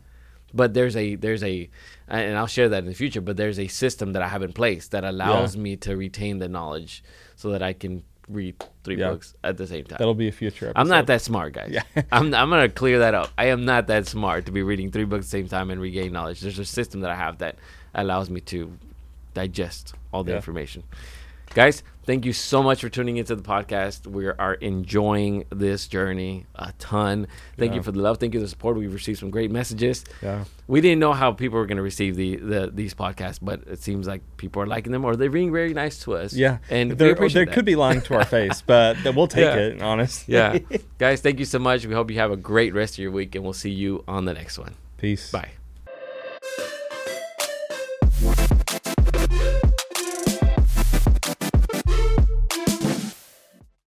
But 0.55 0.73
there's 0.75 0.97
a 0.97 1.17
there's 1.17 1.43
a 1.43 1.69
and 2.07 2.39
I'll 2.39 2.47
share 2.47 2.69
that 2.71 2.79
in 2.79 2.87
the 2.87 2.95
future. 2.95 3.21
But 3.21 3.37
there's 3.37 3.59
a 3.59 3.69
system 3.69 4.13
that 4.13 4.23
I 4.23 4.29
have 4.29 4.43
in 4.43 4.53
place 4.53 4.89
that 4.89 5.05
allows 5.05 5.57
me 5.57 5.77
to 5.77 5.97
retain 5.97 6.39
the 6.39 6.49
knowledge 6.49 7.03
so 7.37 7.51
that 7.51 7.63
I 7.63 7.75
can 7.75 8.05
read 8.29 8.57
three 8.85 8.97
Yeah. 8.97 9.11
books 9.11 9.35
at 9.43 9.57
the 9.57 9.67
same 9.67 9.85
time. 9.85 9.97
That'll 9.99 10.15
be 10.15 10.29
a 10.29 10.33
future 10.33 10.67
episode. 10.67 10.81
I'm 10.81 10.89
not 10.89 11.07
that 11.07 11.23
smart, 11.23 11.55
guys. 11.55 11.71
Yeah. 11.73 11.83
I'm, 12.13 12.35
I'm 12.35 12.51
gonna 12.51 12.69
clear 12.69 12.99
that 13.01 13.15
up. 13.15 13.31
I 13.39 13.47
am 13.47 13.65
not 13.65 13.87
that 13.89 14.07
smart 14.07 14.47
to 14.47 14.53
be 14.53 14.63
reading 14.63 14.91
three 14.91 15.05
books 15.05 15.27
at 15.27 15.31
the 15.31 15.39
same 15.39 15.49
time 15.49 15.71
and 15.71 15.81
regain 15.81 16.13
knowledge. 16.13 16.41
There's 16.41 16.59
a 16.59 16.65
system 16.65 17.01
that 17.01 17.11
I 17.11 17.15
have 17.17 17.39
that 17.39 17.57
allows 17.95 18.29
me 18.31 18.41
to 18.43 18.77
digest 19.35 19.95
all 20.13 20.25
the 20.25 20.33
Yeah. 20.33 20.37
information. 20.37 20.83
Guys, 21.59 21.83
thank 22.05 22.25
you 22.25 22.33
so 22.33 22.63
much 22.63 22.83
for 22.83 22.89
tuning 22.89 23.17
into 23.17 23.35
the 23.35 23.43
podcast. 23.43 24.07
We 24.07 24.29
are 24.29 24.55
enjoying 24.55 25.43
this 25.51 25.89
journey 25.89 26.47
a 26.55 26.73
ton. 26.79 27.27
Thank 27.57 27.75
you 27.75 27.83
for 27.83 27.91
the 27.91 27.99
love. 28.01 28.19
Thank 28.19 28.35
you 28.35 28.39
for 28.39 28.45
the 28.45 28.49
support. 28.49 28.77
We've 28.77 28.95
received 28.95 29.19
some 29.19 29.31
great 29.31 29.51
messages. 29.51 30.05
Yeah. 30.23 30.45
We 30.69 30.81
didn't 30.81 31.01
know 31.01 31.13
how 31.15 31.33
people 31.33 31.59
were 31.59 31.67
going 31.67 31.79
to 31.79 31.83
receive 31.83 32.15
the, 32.15 32.37
the 32.37 32.71
these 32.73 32.95
podcasts, 32.95 33.41
but 33.43 33.63
it 33.67 33.83
seems 33.83 34.07
like 34.07 34.23
people 34.37 34.63
are 34.63 34.69
liking 34.69 34.93
them 34.93 35.05
or 35.05 35.17
they're 35.17 35.31
being 35.31 35.51
very 35.51 35.75
nice 35.75 35.99
to 36.05 36.15
us. 36.15 36.33
Yeah. 36.33 36.59
and 36.71 36.93
there, 36.93 37.17
there 37.17 37.47
could 37.47 37.65
be 37.65 37.75
lying 37.75 38.03
to 38.03 38.15
our 38.15 38.25
face, 38.37 38.63
but 38.63 38.97
we'll 39.17 39.27
take 39.27 39.43
Yeah. 39.43 39.57
it, 39.57 39.83
honest. 39.83 40.29
Yeah. 40.29 40.59
Guys, 40.99 41.23
thank 41.23 41.41
you 41.41 41.45
so 41.45 41.59
much. 41.59 41.85
We 41.85 41.93
hope 41.93 42.09
you 42.13 42.19
have 42.21 42.31
a 42.31 42.37
great 42.37 42.73
rest 42.73 42.95
of 42.95 42.99
your 43.01 43.11
week, 43.11 43.35
and 43.35 43.43
we'll 43.43 43.53
see 43.53 43.71
you 43.71 44.05
on 44.07 44.27
the 44.27 44.33
next 44.35 44.61
one. 44.61 44.77
Peace. 44.97 45.33
Bye. 45.33 45.58